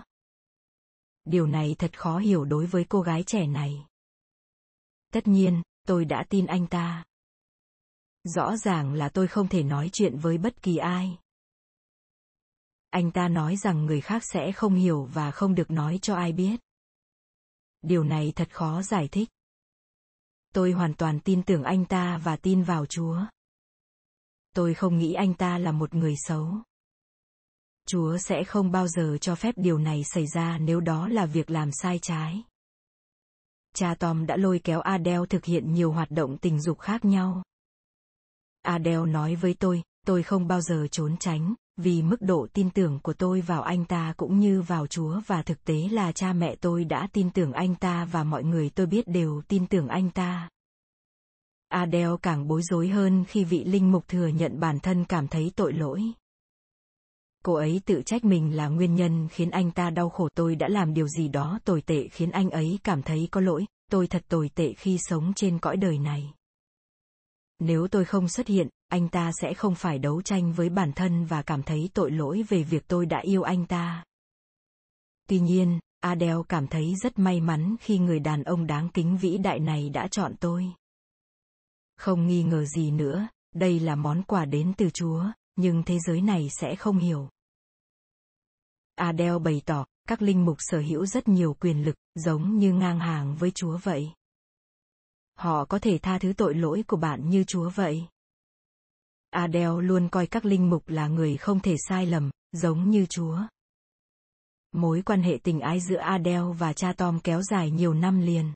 [1.25, 3.87] Điều này thật khó hiểu đối với cô gái trẻ này.
[5.13, 7.05] Tất nhiên, tôi đã tin anh ta.
[8.25, 11.19] Rõ ràng là tôi không thể nói chuyện với bất kỳ ai.
[12.91, 16.33] Anh ta nói rằng người khác sẽ không hiểu và không được nói cho ai
[16.33, 16.61] biết.
[17.83, 19.29] Điều này thật khó giải thích.
[20.55, 23.19] Tôi hoàn toàn tin tưởng anh ta và tin vào Chúa.
[24.55, 26.49] Tôi không nghĩ anh ta là một người xấu.
[27.87, 31.51] Chúa sẽ không bao giờ cho phép điều này xảy ra nếu đó là việc
[31.51, 32.45] làm sai trái
[33.75, 37.43] cha Tom đã lôi kéo Adele thực hiện nhiều hoạt động tình dục khác nhau.
[38.63, 43.01] Adele nói với tôi, tôi không bao giờ trốn tránh, vì mức độ tin tưởng
[43.03, 46.57] của tôi vào anh ta cũng như vào Chúa và thực tế là cha mẹ
[46.61, 50.11] tôi đã tin tưởng anh ta và mọi người tôi biết đều tin tưởng anh
[50.11, 50.49] ta.
[51.69, 55.53] Adele càng bối rối hơn khi vị linh mục thừa nhận bản thân cảm thấy
[55.57, 56.03] tội lỗi.
[57.45, 60.69] Cô ấy tự trách mình là nguyên nhân khiến anh ta đau khổ tôi đã
[60.69, 64.25] làm điều gì đó tồi tệ khiến anh ấy cảm thấy có lỗi, tôi thật
[64.29, 66.33] tồi tệ khi sống trên cõi đời này.
[67.59, 71.25] Nếu tôi không xuất hiện, anh ta sẽ không phải đấu tranh với bản thân
[71.25, 74.05] và cảm thấy tội lỗi về việc tôi đã yêu anh ta.
[75.29, 79.39] Tuy nhiên, Adele cảm thấy rất may mắn khi người đàn ông đáng kính vĩ
[79.39, 80.73] đại này đã chọn tôi.
[81.97, 85.25] Không nghi ngờ gì nữa, đây là món quà đến từ Chúa,
[85.57, 87.29] nhưng thế giới này sẽ không hiểu.
[88.95, 92.99] Adele bày tỏ, các linh mục sở hữu rất nhiều quyền lực, giống như ngang
[93.01, 94.13] hàng với Chúa vậy.
[95.39, 98.09] Họ có thể tha thứ tội lỗi của bạn như Chúa vậy.
[99.35, 103.39] Adele luôn coi các linh mục là người không thể sai lầm, giống như Chúa.
[104.73, 108.53] Mối quan hệ tình ái giữa Adele và cha Tom kéo dài nhiều năm liền.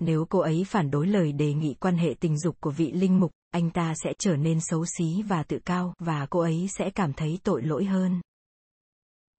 [0.00, 3.20] Nếu cô ấy phản đối lời đề nghị quan hệ tình dục của vị linh
[3.20, 6.90] mục, anh ta sẽ trở nên xấu xí và tự cao và cô ấy sẽ
[6.90, 8.20] cảm thấy tội lỗi hơn.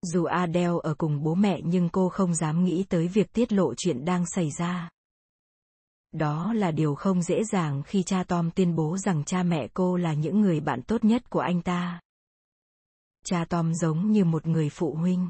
[0.02, 3.74] Dù Adele ở cùng bố mẹ nhưng cô không dám nghĩ tới việc tiết lộ
[3.78, 4.90] chuyện đang xảy ra.
[6.12, 9.98] Đó là điều không dễ dàng khi cha Tom tuyên bố rằng cha mẹ cô
[9.98, 12.02] là những người bạn tốt nhất của anh ta.
[13.26, 15.30] Cha Tom giống như một người phụ huynh.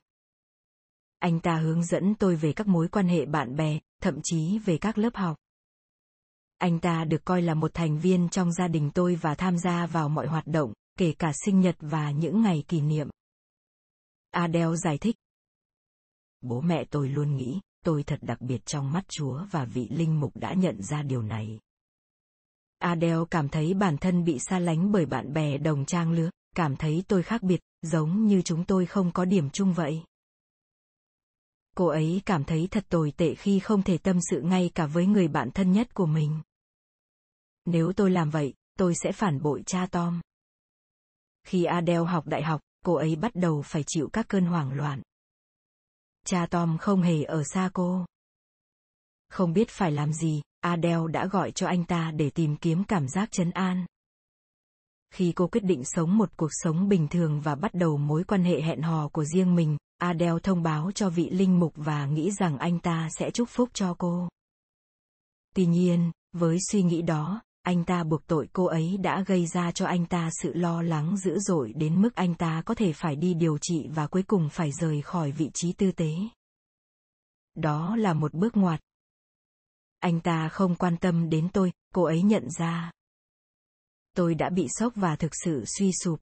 [1.19, 4.77] Anh ta hướng dẫn tôi về các mối quan hệ bạn bè, thậm chí về
[4.77, 5.37] các lớp học.
[6.57, 9.85] Anh ta được coi là một thành viên trong gia đình tôi và tham gia
[9.85, 13.09] vào mọi hoạt động, kể cả sinh nhật và những ngày kỷ niệm.
[14.31, 15.15] Adele giải thích.
[16.41, 20.19] Bố mẹ tôi luôn nghĩ, tôi thật đặc biệt trong mắt Chúa và vị linh
[20.19, 21.59] mục đã nhận ra điều này.
[22.79, 26.75] Adele cảm thấy bản thân bị xa lánh bởi bạn bè đồng trang lứa, cảm
[26.75, 30.03] thấy tôi khác biệt, giống như chúng tôi không có điểm chung vậy.
[31.75, 35.05] Cô ấy cảm thấy thật tồi tệ khi không thể tâm sự ngay cả với
[35.05, 36.41] người bạn thân nhất của mình.
[37.65, 40.21] Nếu tôi làm vậy, tôi sẽ phản bội cha Tom.
[41.43, 45.01] Khi Adele học đại học, cô ấy bắt đầu phải chịu các cơn hoảng loạn.
[46.29, 48.05] Cha Tom không hề ở xa cô.
[49.29, 53.07] Không biết phải làm gì, Adele đã gọi cho anh ta để tìm kiếm cảm
[53.07, 53.85] giác trấn an.
[55.13, 58.43] Khi cô quyết định sống một cuộc sống bình thường và bắt đầu mối quan
[58.43, 62.31] hệ hẹn hò của riêng mình, Adele thông báo cho vị linh mục và nghĩ
[62.31, 64.29] rằng anh ta sẽ chúc phúc cho cô.
[65.55, 69.71] Tuy nhiên, với suy nghĩ đó, anh ta buộc tội cô ấy đã gây ra
[69.71, 73.15] cho anh ta sự lo lắng dữ dội đến mức anh ta có thể phải
[73.15, 76.09] đi điều trị và cuối cùng phải rời khỏi vị trí tư tế.
[77.55, 78.79] Đó là một bước ngoặt.
[79.99, 82.91] Anh ta không quan tâm đến tôi, cô ấy nhận ra.
[84.15, 86.19] Tôi đã bị sốc và thực sự suy sụp.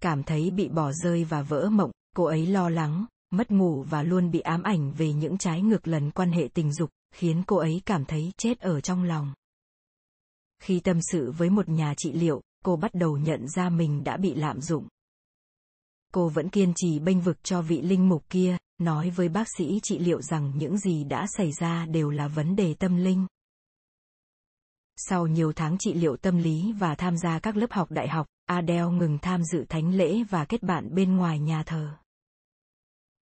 [0.00, 4.02] Cảm thấy bị bỏ rơi và vỡ mộng, cô ấy lo lắng, mất ngủ và
[4.02, 7.56] luôn bị ám ảnh về những trái ngược lần quan hệ tình dục, khiến cô
[7.56, 9.34] ấy cảm thấy chết ở trong lòng.
[10.64, 14.16] Khi tâm sự với một nhà trị liệu, cô bắt đầu nhận ra mình đã
[14.16, 14.88] bị lạm dụng.
[16.12, 19.80] Cô vẫn kiên trì bênh vực cho vị linh mục kia, nói với bác sĩ
[19.82, 23.26] trị liệu rằng những gì đã xảy ra đều là vấn đề tâm linh.
[24.96, 28.26] Sau nhiều tháng trị liệu tâm lý và tham gia các lớp học đại học,
[28.46, 31.96] Adele ngừng tham dự thánh lễ và kết bạn bên ngoài nhà thờ.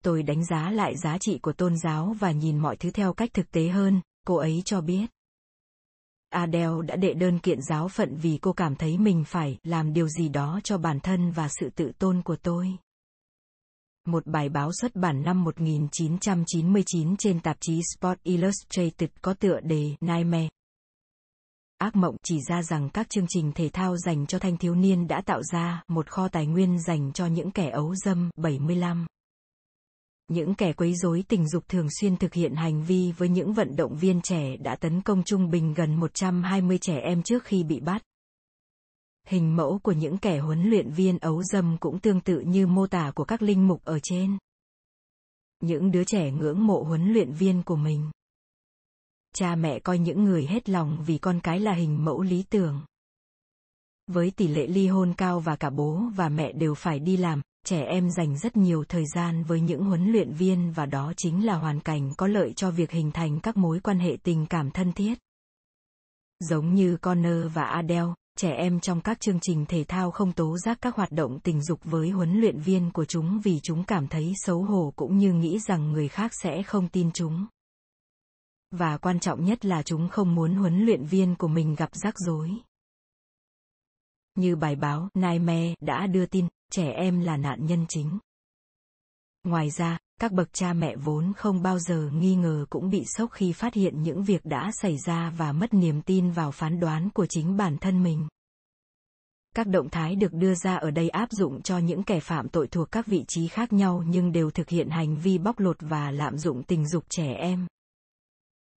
[0.03, 3.29] Tôi đánh giá lại giá trị của tôn giáo và nhìn mọi thứ theo cách
[3.33, 5.05] thực tế hơn, cô ấy cho biết.
[6.31, 10.07] Adele đã đệ đơn kiện giáo phận vì cô cảm thấy mình phải làm điều
[10.07, 12.77] gì đó cho bản thân và sự tự tôn của tôi.
[14.07, 19.95] Một bài báo xuất bản năm 1999 trên tạp chí Sport Illustrated có tựa đề
[20.01, 20.49] Nightmare.
[21.77, 25.07] Ác mộng chỉ ra rằng các chương trình thể thao dành cho thanh thiếu niên
[25.07, 29.05] đã tạo ra một kho tài nguyên dành cho những kẻ ấu dâm 75
[30.31, 33.75] những kẻ quấy rối tình dục thường xuyên thực hiện hành vi với những vận
[33.75, 37.79] động viên trẻ đã tấn công trung bình gần 120 trẻ em trước khi bị
[37.79, 38.03] bắt.
[39.27, 42.87] Hình mẫu của những kẻ huấn luyện viên ấu dâm cũng tương tự như mô
[42.87, 44.37] tả của các linh mục ở trên.
[45.59, 48.11] Những đứa trẻ ngưỡng mộ huấn luyện viên của mình.
[49.33, 52.81] Cha mẹ coi những người hết lòng vì con cái là hình mẫu lý tưởng.
[54.07, 57.41] Với tỷ lệ ly hôn cao và cả bố và mẹ đều phải đi làm,
[57.65, 61.45] trẻ em dành rất nhiều thời gian với những huấn luyện viên và đó chính
[61.45, 64.71] là hoàn cảnh có lợi cho việc hình thành các mối quan hệ tình cảm
[64.71, 65.19] thân thiết.
[66.39, 70.57] Giống như Connor và Adele, trẻ em trong các chương trình thể thao không tố
[70.57, 74.07] giác các hoạt động tình dục với huấn luyện viên của chúng vì chúng cảm
[74.07, 77.45] thấy xấu hổ cũng như nghĩ rằng người khác sẽ không tin chúng.
[78.71, 82.13] Và quan trọng nhất là chúng không muốn huấn luyện viên của mình gặp rắc
[82.17, 82.51] rối.
[84.35, 88.19] Như bài báo Nightmare đã đưa tin, trẻ em là nạn nhân chính.
[89.43, 93.31] Ngoài ra, các bậc cha mẹ vốn không bao giờ nghi ngờ cũng bị sốc
[93.31, 97.09] khi phát hiện những việc đã xảy ra và mất niềm tin vào phán đoán
[97.09, 98.27] của chính bản thân mình.
[99.55, 102.67] Các động thái được đưa ra ở đây áp dụng cho những kẻ phạm tội
[102.67, 106.11] thuộc các vị trí khác nhau nhưng đều thực hiện hành vi bóc lột và
[106.11, 107.67] lạm dụng tình dục trẻ em.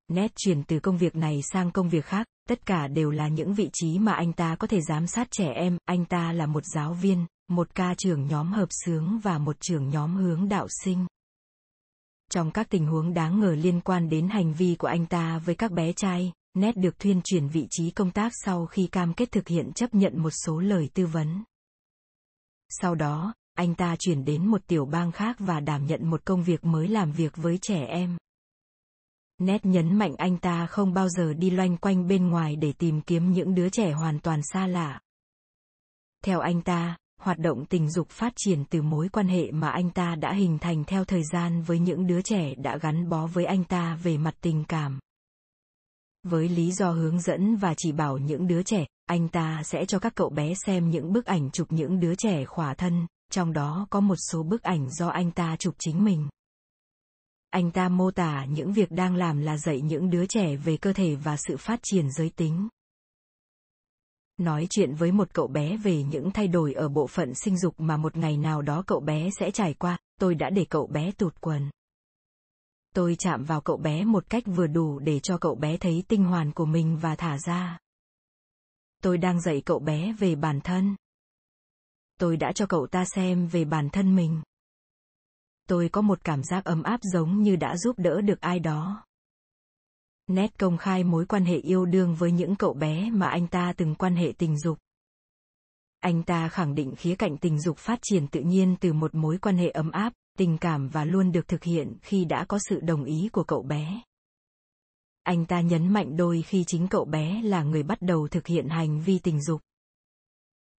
[0.08, 3.54] Nét chuyển từ công việc này sang công việc khác, tất cả đều là những
[3.54, 6.64] vị trí mà anh ta có thể giám sát trẻ em, anh ta là một
[6.66, 11.06] giáo viên, một ca trưởng nhóm hợp sướng và một trưởng nhóm hướng đạo sinh.
[12.32, 15.56] Trong các tình huống đáng ngờ liên quan đến hành vi của anh ta với
[15.56, 19.32] các bé trai, Ned được thuyên chuyển vị trí công tác sau khi cam kết
[19.32, 21.44] thực hiện chấp nhận một số lời tư vấn.
[22.70, 26.44] Sau đó, anh ta chuyển đến một tiểu bang khác và đảm nhận một công
[26.44, 28.18] việc mới làm việc với trẻ em.
[29.38, 33.02] Ned nhấn mạnh anh ta không bao giờ đi loanh quanh bên ngoài để tìm
[33.02, 35.00] kiếm những đứa trẻ hoàn toàn xa lạ.
[36.24, 39.90] Theo anh ta, hoạt động tình dục phát triển từ mối quan hệ mà anh
[39.90, 43.46] ta đã hình thành theo thời gian với những đứa trẻ đã gắn bó với
[43.46, 45.00] anh ta về mặt tình cảm.
[46.24, 50.00] Với lý do hướng dẫn và chỉ bảo những đứa trẻ, anh ta sẽ cho
[50.00, 53.88] các cậu bé xem những bức ảnh chụp những đứa trẻ khỏa thân, trong đó
[53.90, 56.28] có một số bức ảnh do anh ta chụp chính mình.
[57.50, 60.94] Anh ta mô tả những việc đang làm là dạy những đứa trẻ về cơ
[60.94, 62.68] thể và sự phát triển giới tính.
[64.38, 67.76] Nói chuyện với một cậu bé về những thay đổi ở bộ phận sinh dục
[67.78, 71.12] mà một ngày nào đó cậu bé sẽ trải qua, tôi đã để cậu bé
[71.12, 71.70] tụt quần.
[72.96, 76.24] Tôi chạm vào cậu bé một cách vừa đủ để cho cậu bé thấy tinh
[76.24, 77.80] hoàn của mình và thả ra.
[79.04, 80.96] Tôi đang dạy cậu bé về bản thân.
[82.20, 84.42] Tôi đã cho cậu ta xem về bản thân mình.
[85.68, 89.04] Tôi có một cảm giác ấm áp giống như đã giúp đỡ được ai đó.
[90.34, 93.74] Nét công khai mối quan hệ yêu đương với những cậu bé mà anh ta
[93.78, 94.78] từng quan hệ tình dục.
[96.00, 99.38] Anh ta khẳng định khía cạnh tình dục phát triển tự nhiên từ một mối
[99.38, 102.80] quan hệ ấm áp, tình cảm và luôn được thực hiện khi đã có sự
[102.80, 104.02] đồng ý của cậu bé.
[105.24, 108.70] Anh ta nhấn mạnh đôi khi chính cậu bé là người bắt đầu thực hiện
[108.70, 109.62] hành vi tình dục.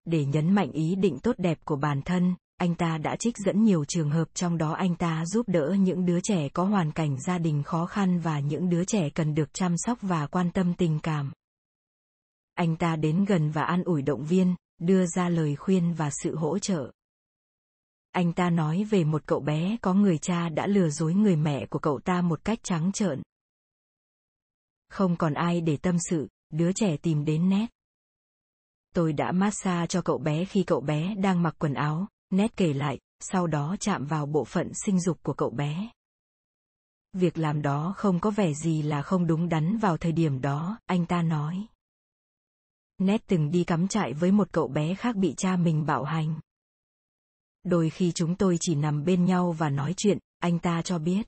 [0.04, 3.64] Để nhấn mạnh ý định tốt đẹp của bản thân, anh ta đã trích dẫn
[3.64, 7.16] nhiều trường hợp trong đó anh ta giúp đỡ những đứa trẻ có hoàn cảnh
[7.20, 10.74] gia đình khó khăn và những đứa trẻ cần được chăm sóc và quan tâm
[10.74, 11.32] tình cảm.
[12.54, 16.36] Anh ta đến gần và an ủi động viên, đưa ra lời khuyên và sự
[16.36, 16.92] hỗ trợ.
[18.12, 21.66] Anh ta nói về một cậu bé có người cha đã lừa dối người mẹ
[21.66, 23.22] của cậu ta một cách trắng trợn.
[24.88, 27.66] Không còn ai để tâm sự, đứa trẻ tìm đến nét.
[28.94, 32.72] Tôi đã massage cho cậu bé khi cậu bé đang mặc quần áo, nét kể
[32.72, 35.90] lại, sau đó chạm vào bộ phận sinh dục của cậu bé.
[37.12, 40.78] Việc làm đó không có vẻ gì là không đúng đắn vào thời điểm đó,
[40.86, 41.66] anh ta nói.
[42.98, 46.40] Nét từng đi cắm trại với một cậu bé khác bị cha mình bạo hành.
[47.62, 51.26] Đôi khi chúng tôi chỉ nằm bên nhau và nói chuyện, anh ta cho biết.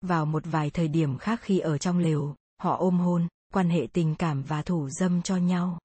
[0.00, 3.86] Vào một vài thời điểm khác khi ở trong lều, họ ôm hôn, quan hệ
[3.92, 5.78] tình cảm và thủ dâm cho nhau.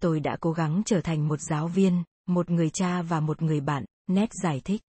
[0.00, 3.60] Tôi đã cố gắng trở thành một giáo viên, một người cha và một người
[3.60, 4.82] bạn, nét giải thích.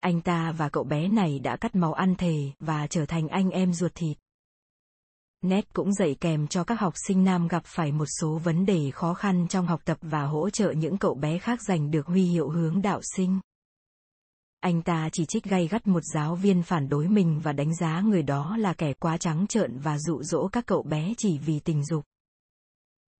[0.00, 3.50] Anh ta và cậu bé này đã cắt máu ăn thề và trở thành anh
[3.50, 4.18] em ruột thịt.
[5.42, 8.90] Nét cũng dạy kèm cho các học sinh nam gặp phải một số vấn đề
[8.90, 12.24] khó khăn trong học tập và hỗ trợ những cậu bé khác giành được huy
[12.24, 13.40] hiệu hướng đạo sinh.
[14.60, 18.00] Anh ta chỉ trích gay gắt một giáo viên phản đối mình và đánh giá
[18.00, 21.60] người đó là kẻ quá trắng trợn và dụ dỗ các cậu bé chỉ vì
[21.60, 22.04] tình dục.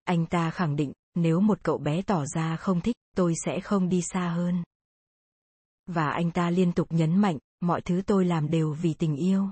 [0.04, 3.88] Anh ta khẳng định, nếu một cậu bé tỏ ra không thích, tôi sẽ không
[3.88, 4.62] đi xa hơn.
[5.86, 9.48] Và anh ta liên tục nhấn mạnh, mọi thứ tôi làm đều vì tình yêu.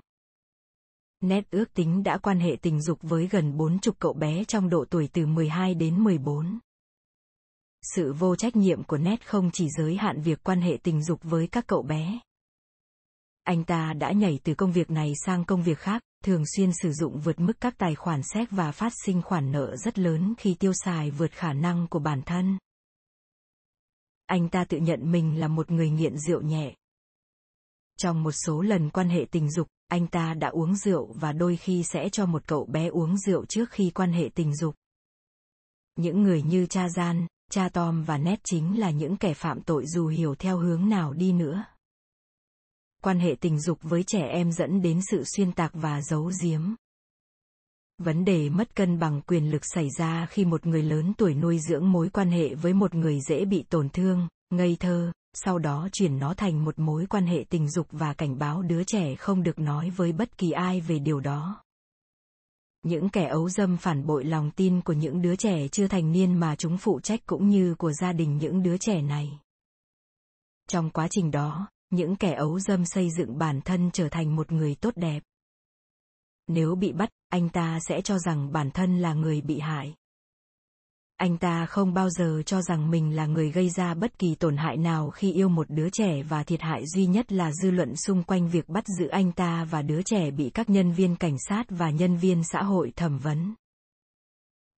[1.20, 4.68] Nét ước tính đã quan hệ tình dục với gần bốn chục cậu bé trong
[4.70, 6.58] độ tuổi từ 12 đến 14.
[7.82, 11.20] Sự vô trách nhiệm của Nét không chỉ giới hạn việc quan hệ tình dục
[11.22, 12.20] với các cậu bé.
[13.50, 16.92] Anh ta đã nhảy từ công việc này sang công việc khác, thường xuyên sử
[16.92, 20.54] dụng vượt mức các tài khoản xét và phát sinh khoản nợ rất lớn khi
[20.54, 22.58] tiêu xài vượt khả năng của bản thân.
[24.26, 26.74] Anh ta tự nhận mình là một người nghiện rượu nhẹ.
[27.98, 31.56] Trong một số lần quan hệ tình dục, anh ta đã uống rượu và đôi
[31.56, 34.74] khi sẽ cho một cậu bé uống rượu trước khi quan hệ tình dục.
[35.96, 39.86] Những người như cha Gian, cha Tom và Ned chính là những kẻ phạm tội
[39.86, 41.64] dù hiểu theo hướng nào đi nữa.
[43.02, 46.60] Quan hệ tình dục với trẻ em dẫn đến sự xuyên tạc và giấu giếm.
[47.98, 51.58] Vấn đề mất cân bằng quyền lực xảy ra khi một người lớn tuổi nuôi
[51.58, 55.88] dưỡng mối quan hệ với một người dễ bị tổn thương, ngây thơ, sau đó
[55.92, 59.42] chuyển nó thành một mối quan hệ tình dục và cảnh báo đứa trẻ không
[59.42, 61.62] được nói với bất kỳ ai về điều đó.
[62.82, 66.40] Những kẻ ấu dâm phản bội lòng tin của những đứa trẻ chưa thành niên
[66.40, 69.38] mà chúng phụ trách cũng như của gia đình những đứa trẻ này.
[70.68, 74.52] Trong quá trình đó, những kẻ ấu dâm xây dựng bản thân trở thành một
[74.52, 75.22] người tốt đẹp.
[76.46, 79.94] Nếu bị bắt, anh ta sẽ cho rằng bản thân là người bị hại.
[81.16, 84.56] Anh ta không bao giờ cho rằng mình là người gây ra bất kỳ tổn
[84.56, 87.96] hại nào khi yêu một đứa trẻ và thiệt hại duy nhất là dư luận
[87.96, 91.36] xung quanh việc bắt giữ anh ta và đứa trẻ bị các nhân viên cảnh
[91.48, 93.54] sát và nhân viên xã hội thẩm vấn.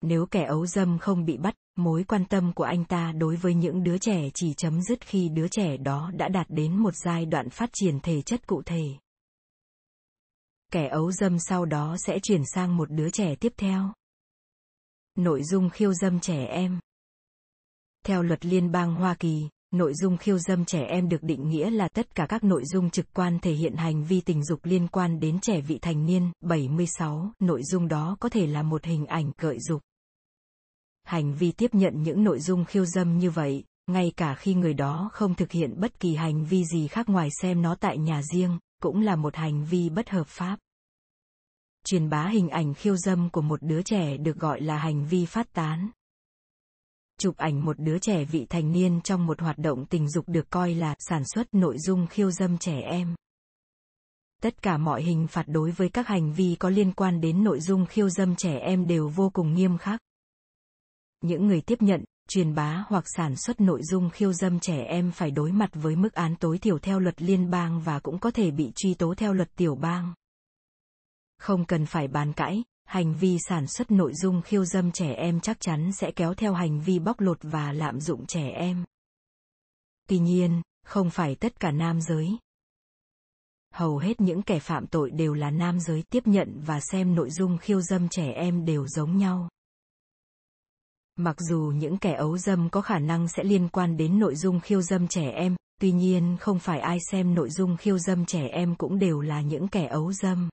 [0.03, 3.55] Nếu kẻ ấu dâm không bị bắt, mối quan tâm của anh ta đối với
[3.55, 7.27] những đứa trẻ chỉ chấm dứt khi đứa trẻ đó đã đạt đến một giai
[7.27, 8.85] đoạn phát triển thể chất cụ thể.
[10.73, 13.93] Kẻ ấu dâm sau đó sẽ chuyển sang một đứa trẻ tiếp theo.
[15.15, 16.81] Nội dung khiêu dâm trẻ em
[18.05, 21.71] Theo luật liên bang Hoa Kỳ, nội dung khiêu dâm trẻ em được định nghĩa
[21.71, 24.89] là tất cả các nội dung trực quan thể hiện hành vi tình dục liên
[24.89, 26.33] quan đến trẻ vị thành niên.
[26.41, 27.33] 76.
[27.39, 29.83] Nội dung đó có thể là một hình ảnh gợi dục.
[31.05, 34.75] Hành vi tiếp nhận những nội dung khiêu dâm như vậy, ngay cả khi người
[34.75, 38.23] đó không thực hiện bất kỳ hành vi gì khác ngoài xem nó tại nhà
[38.33, 40.59] riêng, cũng là một hành vi bất hợp pháp.
[41.85, 45.27] Truyền bá hình ảnh khiêu dâm của một đứa trẻ được gọi là hành vi
[45.27, 45.91] phát tán.
[47.19, 50.51] Chụp ảnh một đứa trẻ vị thành niên trong một hoạt động tình dục được
[50.51, 53.15] coi là sản xuất nội dung khiêu dâm trẻ em.
[54.43, 57.61] Tất cả mọi hình phạt đối với các hành vi có liên quan đến nội
[57.61, 60.01] dung khiêu dâm trẻ em đều vô cùng nghiêm khắc
[61.25, 65.11] những người tiếp nhận truyền bá hoặc sản xuất nội dung khiêu dâm trẻ em
[65.11, 68.31] phải đối mặt với mức án tối thiểu theo luật liên bang và cũng có
[68.31, 70.15] thể bị truy tố theo luật tiểu bang
[71.43, 75.41] không cần phải bàn cãi, hành vi sản xuất nội dung khiêu dâm trẻ em
[75.41, 78.85] chắc chắn sẽ kéo theo hành vi bóc lột và lạm dụng trẻ em.
[80.09, 82.39] Tuy nhiên, không phải tất cả nam giới.
[83.75, 87.31] Hầu hết những kẻ phạm tội đều là nam giới tiếp nhận và xem nội
[87.31, 89.49] dung khiêu dâm trẻ em đều giống nhau.
[91.17, 94.61] Mặc dù những kẻ ấu dâm có khả năng sẽ liên quan đến nội dung
[94.61, 98.47] khiêu dâm trẻ em, tuy nhiên không phải ai xem nội dung khiêu dâm trẻ
[98.47, 100.49] em cũng đều là những kẻ ấu dâm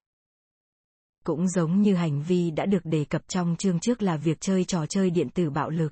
[1.30, 4.66] cũng giống như hành vi đã được đề cập trong chương trước là việc chơi
[4.66, 5.92] trò chơi điện tử bạo lực.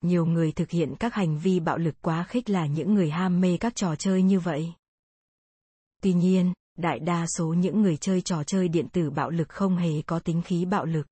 [0.00, 3.40] Nhiều người thực hiện các hành vi bạo lực quá khích là những người ham
[3.40, 4.72] mê các trò chơi như vậy.
[6.02, 9.76] Tuy nhiên, đại đa số những người chơi trò chơi điện tử bạo lực không
[9.76, 11.06] hề có tính khí bạo lực.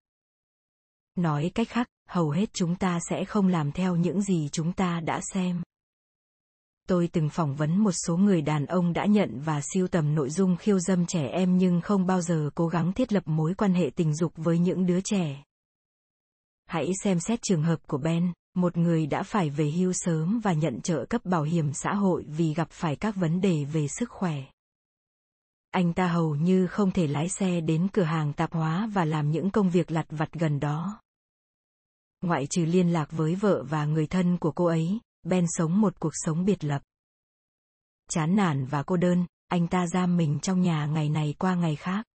[1.14, 5.00] Nói cách khác, hầu hết chúng ta sẽ không làm theo những gì chúng ta
[5.00, 5.62] đã xem
[6.92, 10.30] tôi từng phỏng vấn một số người đàn ông đã nhận và siêu tầm nội
[10.30, 13.74] dung khiêu dâm trẻ em nhưng không bao giờ cố gắng thiết lập mối quan
[13.74, 15.44] hệ tình dục với những đứa trẻ.
[16.66, 20.52] Hãy xem xét trường hợp của Ben, một người đã phải về hưu sớm và
[20.52, 24.10] nhận trợ cấp bảo hiểm xã hội vì gặp phải các vấn đề về sức
[24.10, 24.44] khỏe.
[25.72, 29.30] Anh ta hầu như không thể lái xe đến cửa hàng tạp hóa và làm
[29.30, 31.00] những công việc lặt vặt gần đó.
[32.20, 36.00] Ngoại trừ liên lạc với vợ và người thân của cô ấy, Ben sống một
[36.00, 36.82] cuộc sống biệt lập.
[38.10, 41.76] Chán nản và cô đơn, anh ta giam mình trong nhà ngày này qua ngày
[41.76, 42.06] khác.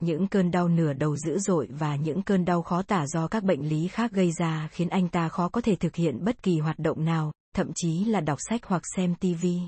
[0.00, 3.44] Những cơn đau nửa đầu dữ dội và những cơn đau khó tả do các
[3.44, 6.58] bệnh lý khác gây ra khiến anh ta khó có thể thực hiện bất kỳ
[6.58, 9.60] hoạt động nào, thậm chí là đọc sách hoặc xem Tivi.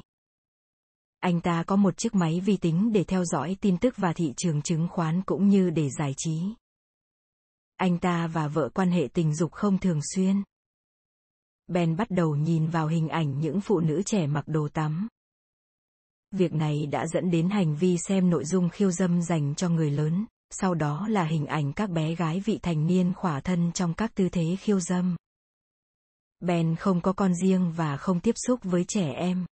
[1.23, 4.33] Anh ta có một chiếc máy vi tính để theo dõi tin tức và thị
[4.37, 6.43] trường chứng khoán cũng như để giải trí.
[7.77, 10.43] Anh ta và vợ quan hệ tình dục không thường xuyên.
[11.67, 15.09] Ben bắt đầu nhìn vào hình ảnh những phụ nữ trẻ mặc đồ tắm.
[16.31, 19.91] Việc này đã dẫn đến hành vi xem nội dung khiêu dâm dành cho người
[19.91, 23.95] lớn, sau đó là hình ảnh các bé gái vị thành niên khỏa thân trong
[23.95, 25.17] các tư thế khiêu dâm.
[26.41, 29.47] Ben không có con riêng và không tiếp xúc với trẻ em.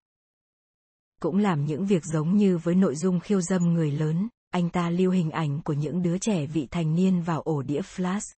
[1.21, 4.89] Cũng làm những việc giống như với nội dung khiêu dâm người lớn, anh ta
[4.89, 8.33] lưu hình ảnh của những đứa trẻ vị thành niên vào ổ đĩa flash.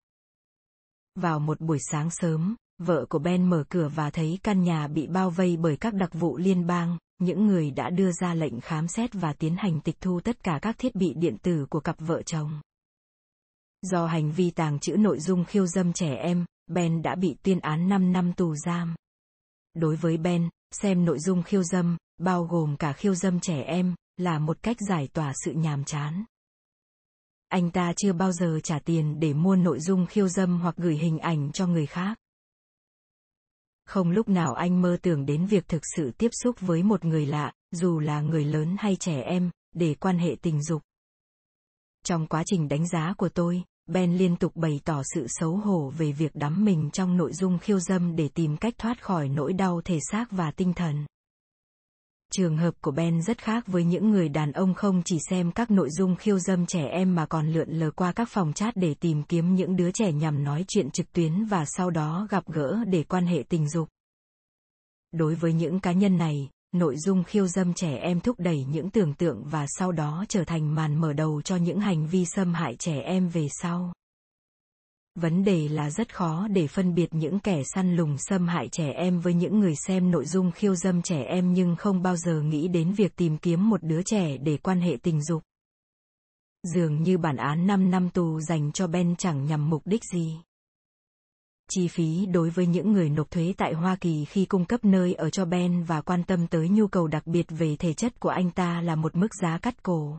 [1.15, 5.07] Vào một buổi sáng sớm, vợ của Ben mở cửa và thấy căn nhà bị
[5.07, 8.87] bao vây bởi các đặc vụ liên bang, những người đã đưa ra lệnh khám
[8.87, 11.95] xét và tiến hành tịch thu tất cả các thiết bị điện tử của cặp
[11.99, 12.61] vợ chồng.
[13.81, 17.59] Do hành vi tàng trữ nội dung khiêu dâm trẻ em, Ben đã bị tuyên
[17.59, 18.95] án 5 năm tù giam.
[19.73, 23.95] Đối với Ben, xem nội dung khiêu dâm, bao gồm cả khiêu dâm trẻ em,
[24.17, 26.23] là một cách giải tỏa sự nhàm chán.
[27.47, 30.95] Anh ta chưa bao giờ trả tiền để mua nội dung khiêu dâm hoặc gửi
[30.95, 32.17] hình ảnh cho người khác.
[33.85, 37.25] Không lúc nào anh mơ tưởng đến việc thực sự tiếp xúc với một người
[37.25, 40.81] lạ, dù là người lớn hay trẻ em, để quan hệ tình dục.
[42.05, 45.93] Trong quá trình đánh giá của tôi, Ben liên tục bày tỏ sự xấu hổ
[45.97, 49.53] về việc đắm mình trong nội dung khiêu dâm để tìm cách thoát khỏi nỗi
[49.53, 51.05] đau thể xác và tinh thần.
[52.37, 55.71] Trường hợp của Ben rất khác với những người đàn ông không chỉ xem các
[55.71, 58.93] nội dung khiêu dâm trẻ em mà còn lượn lờ qua các phòng chat để
[58.93, 62.77] tìm kiếm những đứa trẻ nhằm nói chuyện trực tuyến và sau đó gặp gỡ
[62.87, 63.89] để quan hệ tình dục.
[65.11, 68.89] Đối với những cá nhân này, nội dung khiêu dâm trẻ em thúc đẩy những
[68.89, 72.53] tưởng tượng và sau đó trở thành màn mở đầu cho những hành vi xâm
[72.53, 73.93] hại trẻ em về sau.
[75.15, 78.91] Vấn đề là rất khó để phân biệt những kẻ săn lùng xâm hại trẻ
[78.91, 82.41] em với những người xem nội dung khiêu dâm trẻ em nhưng không bao giờ
[82.41, 85.43] nghĩ đến việc tìm kiếm một đứa trẻ để quan hệ tình dục.
[86.73, 90.37] Dường như bản án 5 năm tù dành cho Ben chẳng nhằm mục đích gì.
[91.69, 95.13] Chi phí đối với những người nộp thuế tại Hoa Kỳ khi cung cấp nơi
[95.13, 98.29] ở cho Ben và quan tâm tới nhu cầu đặc biệt về thể chất của
[98.29, 100.17] anh ta là một mức giá cắt cổ.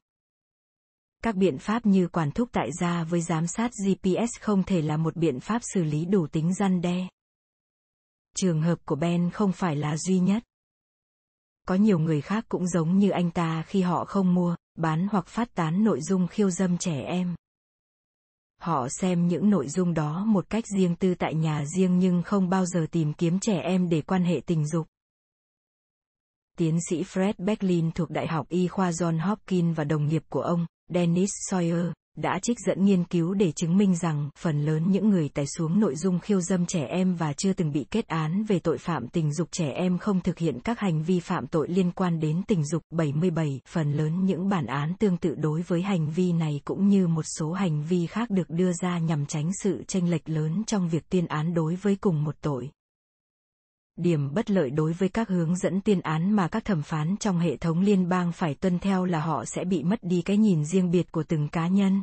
[1.25, 4.97] Các biện pháp như quản thúc tại gia với giám sát GPS không thể là
[4.97, 7.09] một biện pháp xử lý đủ tính răn đe.
[8.37, 10.43] Trường hợp của Ben không phải là duy nhất.
[11.66, 15.27] Có nhiều người khác cũng giống như anh ta khi họ không mua, bán hoặc
[15.27, 17.35] phát tán nội dung khiêu dâm trẻ em.
[18.61, 22.49] Họ xem những nội dung đó một cách riêng tư tại nhà riêng nhưng không
[22.49, 24.87] bao giờ tìm kiếm trẻ em để quan hệ tình dục.
[26.59, 30.43] Tiến sĩ Fred Becklin thuộc Đại học Y khoa John Hopkins và đồng nghiệp của
[30.43, 35.11] ông, Dennis Sawyer, đã trích dẫn nghiên cứu để chứng minh rằng phần lớn những
[35.11, 38.45] người tải xuống nội dung khiêu dâm trẻ em và chưa từng bị kết án
[38.45, 41.69] về tội phạm tình dục trẻ em không thực hiện các hành vi phạm tội
[41.69, 43.61] liên quan đến tình dục 77.
[43.69, 47.25] Phần lớn những bản án tương tự đối với hành vi này cũng như một
[47.39, 51.09] số hành vi khác được đưa ra nhằm tránh sự tranh lệch lớn trong việc
[51.09, 52.71] tuyên án đối với cùng một tội.
[53.97, 57.39] Điểm bất lợi đối với các hướng dẫn tiên án mà các thẩm phán trong
[57.39, 60.65] hệ thống liên bang phải tuân theo là họ sẽ bị mất đi cái nhìn
[60.65, 62.03] riêng biệt của từng cá nhân.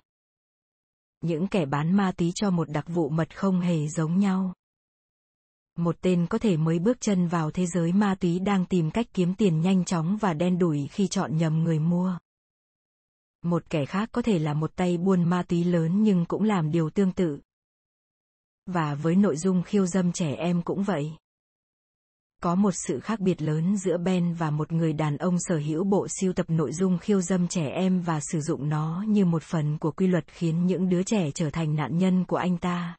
[1.22, 4.54] Những kẻ bán ma túy cho một đặc vụ mật không hề giống nhau.
[5.78, 9.08] Một tên có thể mới bước chân vào thế giới ma túy đang tìm cách
[9.14, 12.18] kiếm tiền nhanh chóng và đen đủi khi chọn nhầm người mua.
[13.42, 16.72] Một kẻ khác có thể là một tay buôn ma túy lớn nhưng cũng làm
[16.72, 17.40] điều tương tự.
[18.66, 21.12] Và với nội dung khiêu dâm trẻ em cũng vậy.
[22.44, 25.84] Có một sự khác biệt lớn giữa Ben và một người đàn ông sở hữu
[25.84, 29.44] bộ siêu tập nội dung khiêu dâm trẻ em và sử dụng nó như một
[29.44, 32.96] phần của quy luật khiến những đứa trẻ trở thành nạn nhân của anh ta.